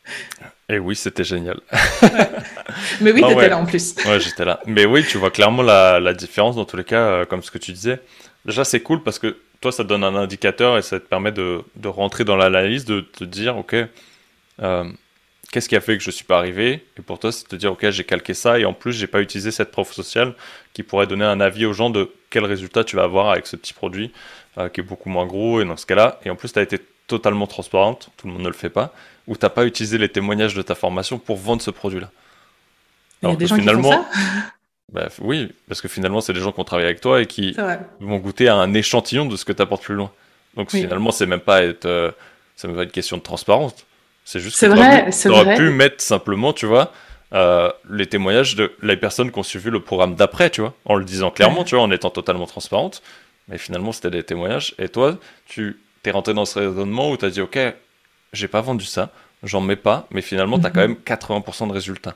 [0.69, 1.59] Et oui, c'était génial.
[3.01, 3.95] Mais oui, tu étais là en plus.
[4.05, 4.59] Ouais, j'étais là.
[4.65, 7.51] Mais oui, tu vois clairement la, la, différence dans tous les cas, euh, comme ce
[7.51, 7.99] que tu disais.
[8.45, 11.31] Déjà, c'est cool parce que toi, ça te donne un indicateur et ça te permet
[11.31, 13.75] de, de rentrer dans l'analyse, de te dire, OK,
[14.61, 14.83] euh,
[15.53, 17.49] qu'est-ce qui a fait que je ne suis pas arrivé Et pour toi, c'est de
[17.49, 20.33] te dire, ok, j'ai calqué ça et en plus, j'ai pas utilisé cette prof sociale
[20.73, 23.55] qui pourrait donner un avis aux gens de quel résultat tu vas avoir avec ce
[23.55, 24.11] petit produit
[24.57, 26.19] euh, qui est beaucoup moins gros et dans ce cas-là.
[26.25, 28.95] Et en plus, tu as été totalement transparente, tout le monde ne le fait pas,
[29.27, 32.09] ou tu n'as pas utilisé les témoignages de ta formation pour vendre ce produit-là.
[33.21, 34.53] Il y a des gens finalement, qui font ça?
[34.91, 37.55] bah, oui, parce que finalement, c'est des gens qui ont travaillé avec toi et qui
[37.99, 40.11] vont goûter à un échantillon de ce que tu apportes plus loin.
[40.55, 42.11] Donc finalement, c'est même pas être, euh,
[42.55, 43.85] c'est même pas une question de transparence.
[44.25, 46.91] C'est juste que vrai, tu aurais pu mettre simplement, tu vois,
[47.33, 50.95] euh, les témoignages de les personnes qui ont suivi le programme d'après, tu vois, en
[50.95, 53.01] le disant clairement, tu vois, en étant totalement transparente.
[53.47, 54.73] Mais finalement, c'était des témoignages.
[54.79, 57.57] Et toi, tu t'es rentré dans ce raisonnement où tu as dit, OK,
[58.33, 59.09] j'ai pas vendu ça,
[59.41, 62.15] j'en mets pas, mais finalement, tu as quand même 80% de résultats.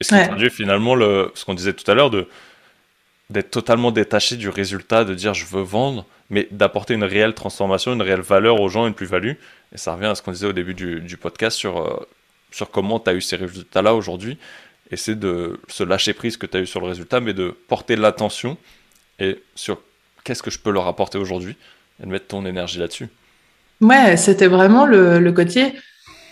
[0.00, 2.28] Et ce qui traduit finalement le, ce qu'on disait tout à l'heure de
[3.30, 7.92] d'être totalement détaché du résultat, de dire je veux vendre, mais d'apporter une réelle transformation,
[7.92, 9.32] une réelle valeur aux gens, une plus-value.
[9.72, 12.08] Et ça revient à ce qu'on disait au début du, podcast sur, euh,
[12.50, 14.38] sur comment tu as eu ces résultats-là aujourd'hui.
[14.90, 17.54] Et c'est de se lâcher prise que tu as eu sur le résultat, mais de
[17.68, 18.56] porter l'attention
[19.18, 19.80] et sur
[20.24, 21.56] qu'est-ce que je peux leur apporter aujourd'hui
[22.02, 23.08] et de mettre ton énergie là-dessus.
[23.80, 25.74] Ouais, c'était vraiment le, le, côté.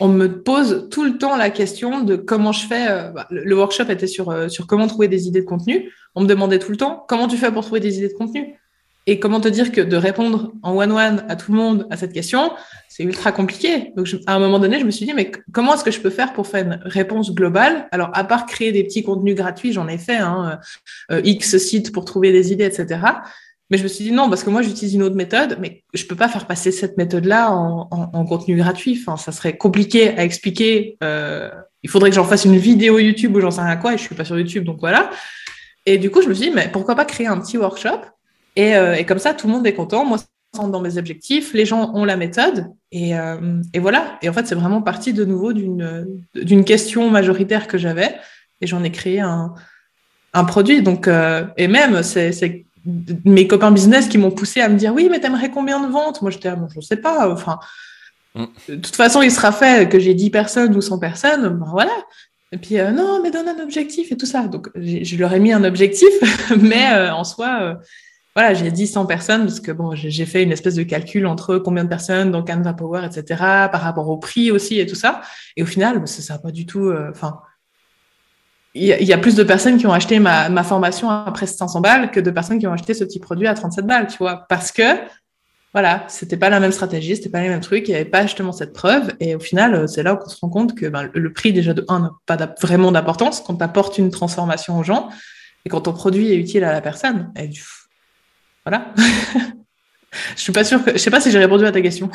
[0.00, 2.88] On me pose tout le temps la question de comment je fais.
[2.88, 5.92] Euh, bah, le workshop était sur, euh, sur comment trouver des idées de contenu.
[6.14, 8.56] On me demandait tout le temps comment tu fais pour trouver des idées de contenu?
[9.06, 12.12] Et comment te dire que de répondre en one-one à tout le monde à cette
[12.12, 12.52] question,
[12.88, 13.92] c'est ultra compliqué.
[13.96, 16.10] Donc, à un moment donné, je me suis dit, mais comment est-ce que je peux
[16.10, 17.88] faire pour faire une réponse globale?
[17.90, 20.60] Alors, à part créer des petits contenus gratuits, j'en ai fait, hein,
[21.10, 23.00] euh, X sites pour trouver des idées, etc.
[23.72, 26.04] Mais je me suis dit non, parce que moi, j'utilise une autre méthode, mais je
[26.04, 29.00] peux pas faire passer cette méthode-là en, en, contenu gratuit.
[29.00, 30.98] Enfin, ça serait compliqué à expliquer.
[31.02, 31.48] Euh,
[31.82, 34.02] il faudrait que j'en fasse une vidéo YouTube ou j'en sais rien quoi, et je
[34.02, 35.08] suis pas sur YouTube, donc voilà.
[35.86, 38.00] Et du coup, je me suis dit, mais pourquoi pas créer un petit workshop?
[38.58, 40.04] Euh, et, comme ça, tout le monde est content.
[40.04, 40.26] Moi, ça
[40.68, 41.54] dans mes objectifs.
[41.54, 42.66] Les gens ont la méthode.
[42.90, 44.18] Et, euh, et voilà.
[44.20, 48.16] Et en fait, c'est vraiment parti de nouveau d'une question majoritaire que j'avais.
[48.60, 49.54] Et j'en ai créé un,
[50.34, 50.82] un produit.
[50.82, 51.08] Donc,
[51.56, 52.66] et même, c'est
[53.24, 56.22] mes copains business qui m'ont poussé à me dire oui, mais t'aimerais combien de ventes?
[56.22, 57.30] Moi, j'étais, bon, je sais pas.
[57.30, 57.58] Enfin,
[58.34, 58.44] mm.
[58.68, 61.48] de toute façon, il sera fait que j'ai 10 personnes ou 100 personnes.
[61.48, 61.92] Ben voilà.
[62.52, 64.46] Et puis, non, mais donne un objectif et tout ça.
[64.46, 66.10] Donc, je leur ai mis un objectif,
[66.60, 67.78] mais en soi,
[68.34, 71.58] voilà, j'ai dit 100 personnes parce que bon, j'ai fait une espèce de calcul entre
[71.58, 73.24] combien de personnes dans Canva Power, etc.,
[73.70, 75.20] par rapport au prix aussi et tout ça.
[75.56, 76.86] Et au final, bah, ça n'a pas du tout.
[76.86, 77.40] Euh, enfin,
[78.74, 82.10] il y, a plus de personnes qui ont acheté ma, ma formation presque 500 balles
[82.10, 84.72] que de personnes qui ont acheté ce petit produit à 37 balles, tu vois, parce
[84.72, 84.82] que
[85.72, 88.22] voilà, c'était pas la même stratégie, c'était pas les mêmes trucs, il n'y avait pas
[88.22, 89.12] justement cette preuve.
[89.20, 91.72] Et au final, euh, c'est là qu'on se rend compte que ben, le prix déjà
[91.72, 95.08] de 1 n'a pas vraiment d'importance quand tu apportes une transformation aux gens
[95.64, 97.32] et quand ton produit est utile à la personne.
[97.38, 97.48] Et
[98.66, 98.92] voilà.
[100.36, 102.10] je suis pas sûr que, je sais pas si j'ai répondu à ta question.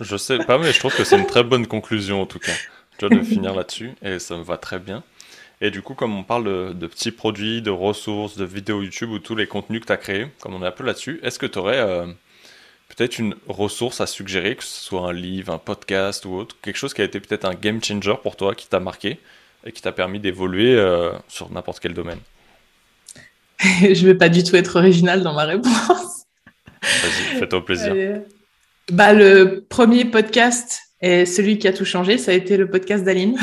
[0.00, 2.52] je sais pas, mais je trouve que c'est une très bonne conclusion en tout cas.
[2.98, 5.04] Tu vois, de finir là-dessus et ça me va très bien.
[5.60, 9.18] Et du coup, comme on parle de, petits produits, de ressources, de vidéos YouTube ou
[9.18, 11.46] tous les contenus que tu as créés, comme on est un peu là-dessus, est-ce que
[11.46, 12.06] tu aurais euh,
[12.88, 16.76] peut-être une ressource à suggérer, que ce soit un livre, un podcast ou autre, quelque
[16.76, 19.18] chose qui a été peut-être un game changer pour toi, qui t'a marqué
[19.64, 22.20] et qui t'a permis d'évoluer euh, sur n'importe quel domaine?
[23.60, 26.26] Je vais pas du tout être original dans ma réponse.
[26.82, 27.92] Vas-y, fais-toi plaisir.
[27.96, 28.18] Euh,
[28.92, 33.04] bah, le premier podcast et celui qui a tout changé, ça a été le podcast
[33.04, 33.38] d'Aline.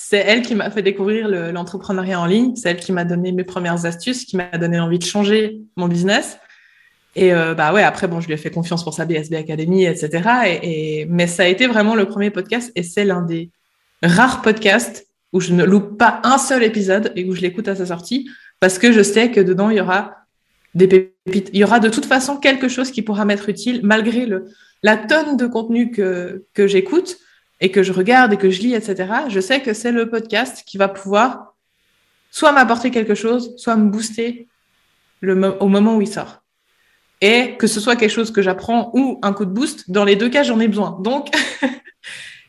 [0.00, 2.54] C'est elle qui m'a fait découvrir l'entrepreneuriat en ligne.
[2.54, 5.88] C'est elle qui m'a donné mes premières astuces, qui m'a donné envie de changer mon
[5.88, 6.38] business.
[7.16, 9.86] Et euh, bah ouais, après, bon, je lui ai fait confiance pour sa BSB Academy,
[9.86, 10.60] etc.
[10.62, 13.50] Et, mais ça a été vraiment le premier podcast et c'est l'un des
[14.00, 17.74] rares podcasts où je ne loupe pas un seul épisode et où je l'écoute à
[17.74, 18.30] sa sortie
[18.60, 20.14] parce que je sais que dedans, il y aura
[20.76, 21.50] des pépites.
[21.52, 24.28] Il y aura de toute façon quelque chose qui pourra m'être utile malgré
[24.84, 27.18] la tonne de contenu que, que j'écoute
[27.60, 29.12] et que je regarde et que je lis, etc.
[29.28, 31.54] Je sais que c'est le podcast qui va pouvoir
[32.30, 34.48] soit m'apporter quelque chose, soit me booster
[35.22, 36.42] au moment où il sort.
[37.20, 40.14] Et que ce soit quelque chose que j'apprends ou un coup de boost, dans les
[40.14, 40.98] deux cas, j'en ai besoin.
[41.02, 41.30] Donc,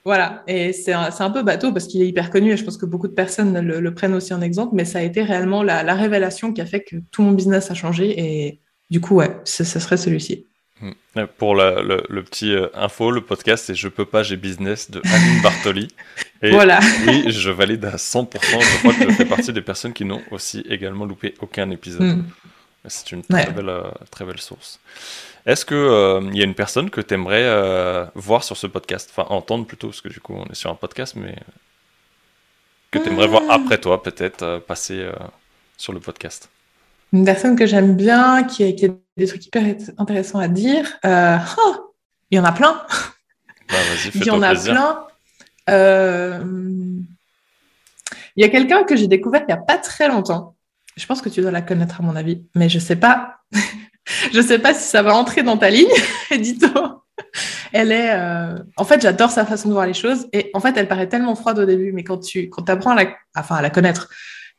[0.06, 2.86] Voilà, et c'est un, peu bateau parce qu'il est hyper connu et je pense que
[2.86, 5.94] beaucoup de personnes le, prennent aussi en exemple, mais ça a été réellement la, la,
[5.94, 9.64] révélation qui a fait que tout mon business a changé et du coup, ouais, ce,
[9.64, 10.48] serait celui-ci.
[10.82, 11.26] Hmm.
[11.38, 15.02] Pour le, le, petit euh, info, le podcast, c'est Je peux pas, j'ai business de
[15.04, 15.90] Aline Bartoli.
[16.42, 16.80] Et voilà.
[17.06, 18.30] oui, je valide à 100%.
[18.42, 22.02] Je crois que je fais partie des personnes qui n'ont aussi également loupé aucun épisode.
[22.02, 22.24] Hmm.
[22.86, 24.80] C'est une très, belle, euh, très belle source.
[25.46, 29.10] Est-ce qu'il euh, y a une personne que tu aimerais euh, voir sur ce podcast?
[29.12, 31.36] Enfin, entendre plutôt, parce que du coup, on est sur un podcast, mais
[32.92, 33.52] que tu aimerais voir hmm.
[33.52, 35.10] après toi, peut-être, passer
[35.78, 36.50] sur le podcast?
[37.12, 38.72] Une personne que j'aime bien, qui a,
[39.18, 39.64] des trucs hyper
[39.98, 40.98] intéressants à dire.
[41.04, 41.94] Oh,
[42.32, 42.82] il y en a plein.
[43.70, 43.76] Bah,
[44.16, 45.08] il y en a plein.
[48.36, 50.56] Il y a quelqu'un que j'ai découvert il n'y a pas très longtemps.
[50.96, 53.40] Je pense que tu dois la connaître à mon avis, mais je sais pas.
[54.34, 55.90] je sais pas si ça va entrer dans ta ligne,
[56.32, 56.68] édito.
[57.72, 60.28] Elle est, euh, en fait, j'adore sa façon de voir les choses.
[60.34, 63.04] Et en fait, elle paraît tellement froide au début, mais quand tu, quand apprends à
[63.04, 64.10] la, enfin, à la connaître,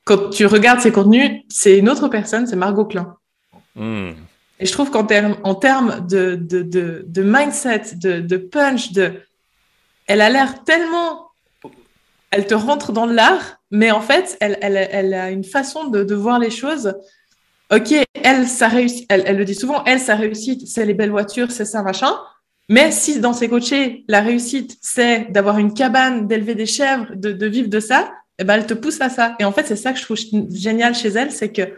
[0.04, 3.16] quand tu regardes ses contenus, c'est une autre personne, c'est Margot Klein.
[3.74, 4.10] Hmm.
[4.58, 9.20] Et je trouve qu'en termes, en de, de, de, de mindset, de, punch, de,
[10.06, 11.30] elle a l'air tellement,
[12.30, 16.04] elle te rentre dans l'art, mais en fait, elle, elle, elle a une façon de,
[16.04, 16.94] de voir les choses
[17.72, 17.94] OK,
[18.24, 21.52] elle, ça réussit, elle, elle le dit souvent, elle, sa réussite, c'est les belles voitures,
[21.52, 22.12] c'est ça, machin.
[22.68, 27.32] Mais si dans ses coachés, la réussite, c'est d'avoir une cabane, d'élever des chèvres, de,
[27.32, 29.36] de, vivre de ça, eh ben, elle te pousse à ça.
[29.38, 30.16] Et en fait, c'est ça que je trouve
[30.50, 31.74] génial chez elle, c'est que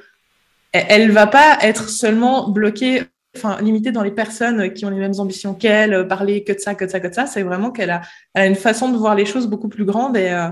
[0.72, 3.02] elle va pas être seulement bloquée,
[3.36, 6.74] enfin, limitée dans les personnes qui ont les mêmes ambitions qu'elle, parler que de ça,
[6.74, 7.26] que de ça, que de ça.
[7.26, 8.00] C'est vraiment qu'elle a,
[8.32, 10.48] elle a une façon de voir les choses beaucoup plus grande et, euh,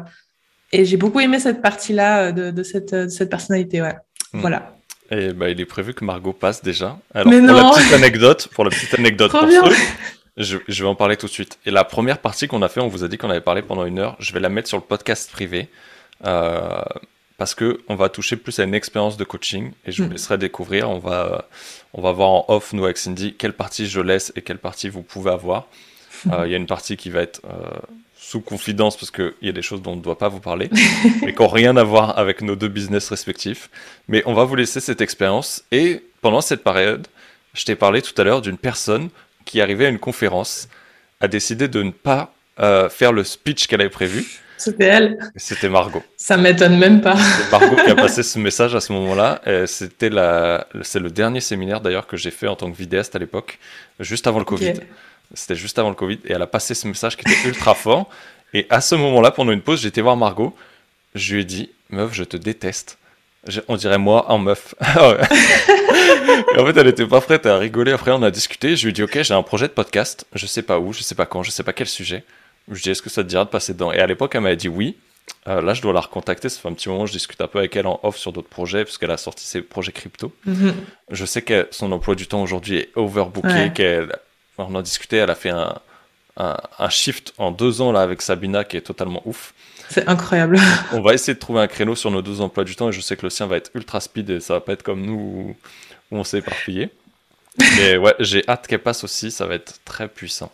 [0.73, 3.95] et j'ai beaucoup aimé cette partie-là de, de, cette, de cette personnalité, ouais.
[4.33, 4.41] Hmm.
[4.41, 4.75] Voilà.
[5.11, 6.99] Et bah, il est prévu que Margot passe déjà.
[7.15, 9.75] Alors, pour la petite anecdote, pour la petite anecdote pour ceux,
[10.37, 11.59] je, je, vais en parler tout de suite.
[11.67, 13.85] Et la première partie qu'on a fait, on vous a dit qu'on avait parlé pendant
[13.85, 14.17] une heure.
[14.21, 15.69] Je vais la mettre sur le podcast privé.
[16.27, 16.83] Euh,
[17.39, 20.13] parce que on va toucher plus à une expérience de coaching et je vous Mm.
[20.13, 20.91] laisserai découvrir.
[20.91, 21.49] On va,
[21.95, 24.89] on va voir en off, nous avec Cindy, quelle partie je laisse et quelle partie
[24.89, 25.67] vous pouvez avoir.
[26.33, 27.71] Euh, Il y a une partie qui va être euh,
[28.19, 30.69] sous confidence parce qu'il y a des choses dont on ne doit pas vous parler,
[31.23, 33.71] mais qui n'ont rien à voir avec nos deux business respectifs.
[34.07, 35.65] Mais on va vous laisser cette expérience.
[35.73, 37.07] Et pendant cette période,
[37.55, 39.09] je t'ai parlé tout à l'heure d'une personne
[39.47, 40.69] qui arrivait à une conférence,
[41.23, 44.43] a décidé de ne pas euh, faire le speech qu'elle avait prévu.
[44.61, 45.19] C'était elle.
[45.37, 46.03] C'était Margot.
[46.17, 47.17] Ça m'étonne même pas.
[47.17, 49.41] C'est Margot qui a passé ce message à ce moment-là.
[49.67, 53.19] C'était la, c'est le dernier séminaire d'ailleurs que j'ai fait en tant que vidéaste à
[53.19, 53.59] l'époque,
[54.01, 54.75] juste avant le Covid.
[55.33, 58.11] C'était juste avant le Covid et elle a passé ce message qui était ultra fort.
[58.53, 60.55] Et à ce moment-là, pendant une pause, j'étais voir Margot.
[61.15, 62.99] Je lui ai dit, meuf, je te déteste.
[63.47, 64.75] Je- on dirait moi en meuf.
[64.81, 65.15] Ah
[66.57, 67.93] et en fait, elle était pas prête à rigoler.
[67.93, 68.77] Après, on a discuté.
[68.77, 70.27] Je lui ai dit, ok, j'ai un projet de podcast.
[70.35, 72.25] Je sais pas où, je sais pas quand, je sais pas quel sujet.
[72.71, 73.93] Je dit, est-ce que ça te dira de passer dedans?
[73.93, 74.97] Et à l'époque, elle m'avait dit oui.
[75.49, 76.49] Euh, là, je dois la recontacter.
[76.49, 78.49] Ça fait un petit moment, je discute un peu avec elle en off sur d'autres
[78.49, 80.33] projets, parce qu'elle a sorti ses projets crypto.
[80.45, 80.75] Mhm.
[81.11, 83.73] Je sais que son emploi du temps aujourd'hui est overbooké, Ouais.
[83.75, 84.17] qu'elle,
[84.59, 85.79] on en discutait, elle a fait un,
[86.37, 89.55] un, un shift en deux ans là avec Sabina qui est totalement ouf.
[89.89, 90.59] C'est incroyable.
[90.93, 93.01] On va essayer de trouver un créneau sur nos deux emplois du temps et je
[93.01, 95.57] sais que le sien va être ultra speed et ça va pas être comme nous
[96.11, 96.91] où on s'est éparpillé.
[97.77, 100.53] Mais ouais, j'ai hâte qu'elle passe aussi, ça va être très puissant.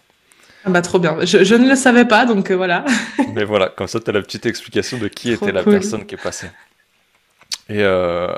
[0.67, 1.25] Ah bah trop bien.
[1.25, 2.85] Je, je ne le savais pas, donc euh, voilà.
[3.35, 5.75] Mais voilà, comme ça, tu as la petite explication de qui Trop était la cool.
[5.75, 6.49] personne qui est passée.
[7.69, 8.29] Et, euh,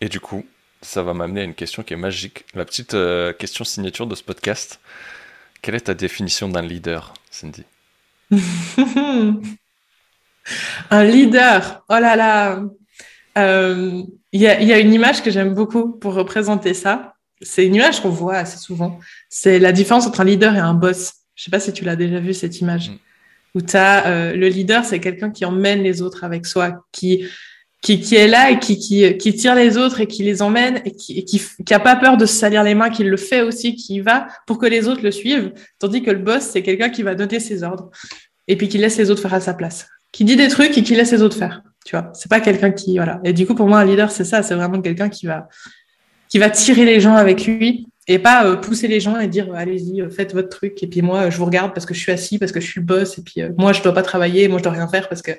[0.00, 0.46] et du coup,
[0.80, 2.44] ça va m'amener à une question qui est magique.
[2.54, 4.78] La petite euh, question signature de ce podcast.
[5.60, 7.64] Quelle est ta définition d'un leader, Cindy?
[10.90, 11.82] Un leader.
[11.88, 12.62] Oh là là.
[13.36, 17.14] Il y, a, il y a une image que j'aime beaucoup pour représenter ça.
[17.40, 19.00] C'est une image qu'on voit assez souvent.
[19.28, 21.14] C'est la différence entre un leader et un boss.
[21.34, 22.90] Je sais pas si tu l'as déjà vu cette image.
[22.90, 22.98] Mm.
[23.56, 27.24] Où tu as le leader, c'est quelqu'un qui emmène les autres avec soi, qui
[27.84, 30.80] qui, qui est là et qui, qui, qui tire les autres et qui les emmène
[30.86, 33.16] et qui, et qui, qui a pas peur de se salir les mains, qui le
[33.18, 35.52] fait aussi, qui y va pour que les autres le suivent.
[35.78, 37.90] Tandis que le boss, c'est quelqu'un qui va donner ses ordres
[38.48, 40.82] et puis qui laisse les autres faire à sa place, qui dit des trucs et
[40.82, 41.62] qui laisse les autres faire.
[41.84, 43.20] Tu vois, c'est pas quelqu'un qui voilà.
[43.22, 45.48] Et du coup, pour moi, un leader, c'est ça, c'est vraiment quelqu'un qui va
[46.30, 49.50] qui va tirer les gens avec lui et pas euh, pousser les gens et dire
[49.50, 52.00] euh, allez-y, euh, faites votre truc et puis moi, je vous regarde parce que je
[52.00, 54.48] suis assis, parce que je suis boss et puis euh, moi, je dois pas travailler,
[54.48, 55.32] moi, je dois rien faire parce que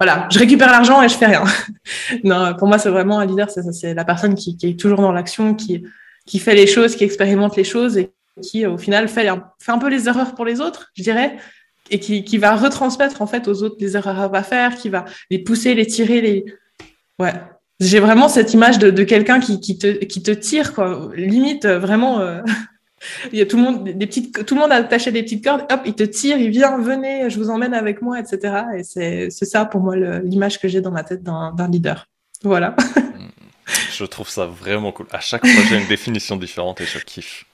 [0.00, 1.44] voilà, je récupère l'argent et je fais rien.
[2.24, 5.12] non, pour moi, c'est vraiment un leader, c'est la personne qui, qui est toujours dans
[5.12, 5.84] l'action, qui
[6.26, 8.10] qui fait les choses, qui expérimente les choses et
[8.42, 11.36] qui au final fait un, fait un peu les erreurs pour les autres, je dirais,
[11.90, 15.04] et qui, qui va retransmettre en fait aux autres les erreurs à faire, qui va
[15.30, 16.44] les pousser, les tirer, les
[17.18, 17.32] ouais.
[17.80, 21.10] J'ai vraiment cette image de, de quelqu'un qui, qui, te, qui te tire, quoi.
[21.14, 22.40] Limite, vraiment, euh,
[23.32, 25.44] il y a tout le monde, des petites, tout le monde a attaché des petites
[25.44, 28.54] cordes, hop, il te tire, il vient, venez, je vous emmène avec moi, etc.
[28.78, 32.08] Et c'est, c'est ça pour moi l'image que j'ai dans ma tête d'un, d'un leader.
[32.42, 32.74] Voilà.
[33.90, 35.06] Je trouve ça vraiment cool.
[35.10, 37.46] À chaque fois, j'ai une définition différente et je kiffe.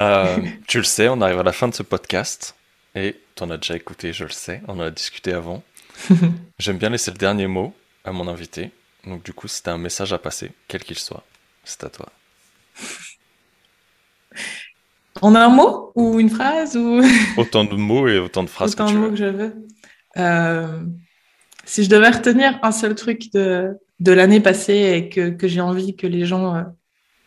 [0.00, 0.36] Euh,
[0.68, 2.54] tu le sais, on arrive à la fin de ce podcast
[2.94, 5.64] et tu en as déjà écouté, je le sais, on en a discuté avant.
[6.58, 7.74] J'aime bien laisser le dernier mot
[8.04, 8.70] à mon invité.
[9.06, 11.24] Donc du coup, si un message à passer, quel qu'il soit,
[11.64, 12.08] c'est à toi.
[15.22, 17.00] En un mot ou une phrase ou
[17.36, 19.10] Autant de mots et autant de phrases autant que de tu mots veux.
[19.12, 19.54] que je veux.
[20.16, 20.82] Euh,
[21.64, 25.60] si je devais retenir un seul truc de, de l'année passée et que, que j'ai
[25.60, 26.62] envie que les gens euh,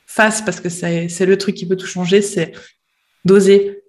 [0.06, 2.52] fassent parce que c'est, c'est le truc qui peut tout changer, c'est
[3.24, 3.82] d'oser.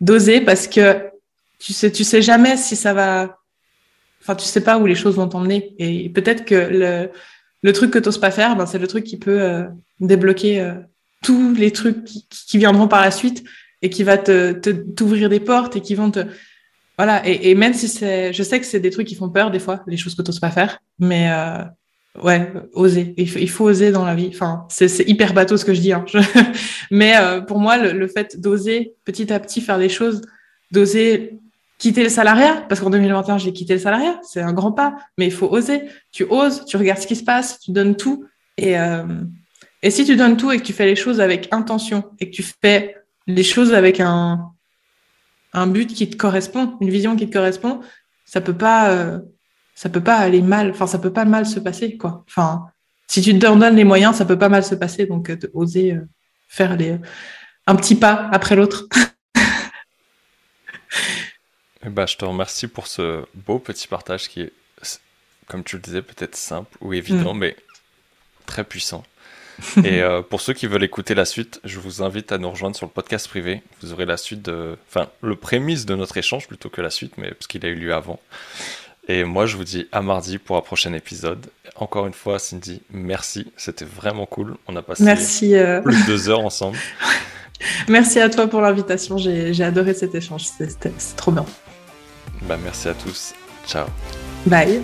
[0.00, 1.10] D'oser parce que
[1.58, 3.38] tu sais, tu sais jamais si ça va.
[4.20, 5.74] Enfin, tu sais pas où les choses vont t'emmener.
[5.78, 7.10] Et peut-être que le,
[7.62, 9.64] le truc que tu n'oses pas faire, ben, c'est le truc qui peut euh,
[10.00, 10.74] débloquer euh,
[11.22, 13.44] tous les trucs qui, viendront par la suite
[13.82, 14.52] et qui va te,
[14.94, 16.20] t'ouvrir des portes et qui vont te.
[16.98, 17.26] Voilà.
[17.26, 18.32] Et, même si c'est.
[18.32, 20.30] Je sais que c'est des trucs qui font peur des fois, les choses que tu
[20.30, 20.78] n'oses pas faire.
[20.98, 21.64] Mais euh,
[22.22, 23.14] ouais, oser.
[23.16, 24.30] Il faut, il faut oser dans la vie.
[24.32, 25.92] Enfin, c'est, hyper bateau ce que je dis.
[25.92, 26.04] Hein.
[26.90, 30.22] Mais euh, pour moi, le fait d'oser petit à petit faire des choses,
[30.70, 31.38] d'oser
[31.78, 35.26] quitter le salariat, parce qu'en 2021, j'ai quitté le salariat, c'est un grand pas, mais
[35.26, 35.82] il faut oser.
[36.12, 38.24] Tu oses, tu regardes ce qui se passe, tu donnes tout.
[38.56, 39.04] Et, euh,
[39.82, 42.34] et si tu donnes tout et que tu fais les choses avec intention et que
[42.34, 42.96] tu fais
[43.26, 44.52] les choses avec un,
[45.52, 47.80] un but qui te correspond, une vision qui te correspond,
[48.24, 49.18] ça peut pas, euh,
[49.74, 50.70] ça peut pas aller mal.
[50.70, 52.24] Enfin, ça peut pas mal se passer, quoi.
[52.28, 52.66] Enfin,
[53.06, 55.06] si tu te donnes les moyens, ça peut pas mal se passer.
[55.06, 55.98] Donc, euh, oser
[56.48, 56.98] faire les,
[57.66, 58.88] un petit pas après l'autre.
[61.86, 64.52] Eh ben, je te remercie pour ce beau petit partage qui est,
[65.46, 67.56] comme tu le disais, peut-être simple ou évident, mais
[68.44, 69.04] très puissant.
[69.84, 72.74] Et euh, pour ceux qui veulent écouter la suite, je vous invite à nous rejoindre
[72.74, 73.62] sur le podcast privé.
[73.80, 77.16] Vous aurez la suite de, enfin, le prémisse de notre échange plutôt que la suite,
[77.18, 78.18] mais parce qu'il a eu lieu avant.
[79.08, 81.46] Et moi, je vous dis à mardi pour un prochain épisode.
[81.76, 83.52] Encore une fois, Cindy, merci.
[83.56, 84.56] C'était vraiment cool.
[84.66, 86.76] On a passé merci, euh, plus de deux heures ensemble.
[87.88, 89.16] merci à toi pour l'invitation.
[89.18, 90.46] J'ai adoré cet échange.
[90.58, 91.46] C'est trop bien.
[92.42, 93.34] Bah, merci à tous.
[93.66, 93.86] Ciao.
[94.46, 94.82] Bye.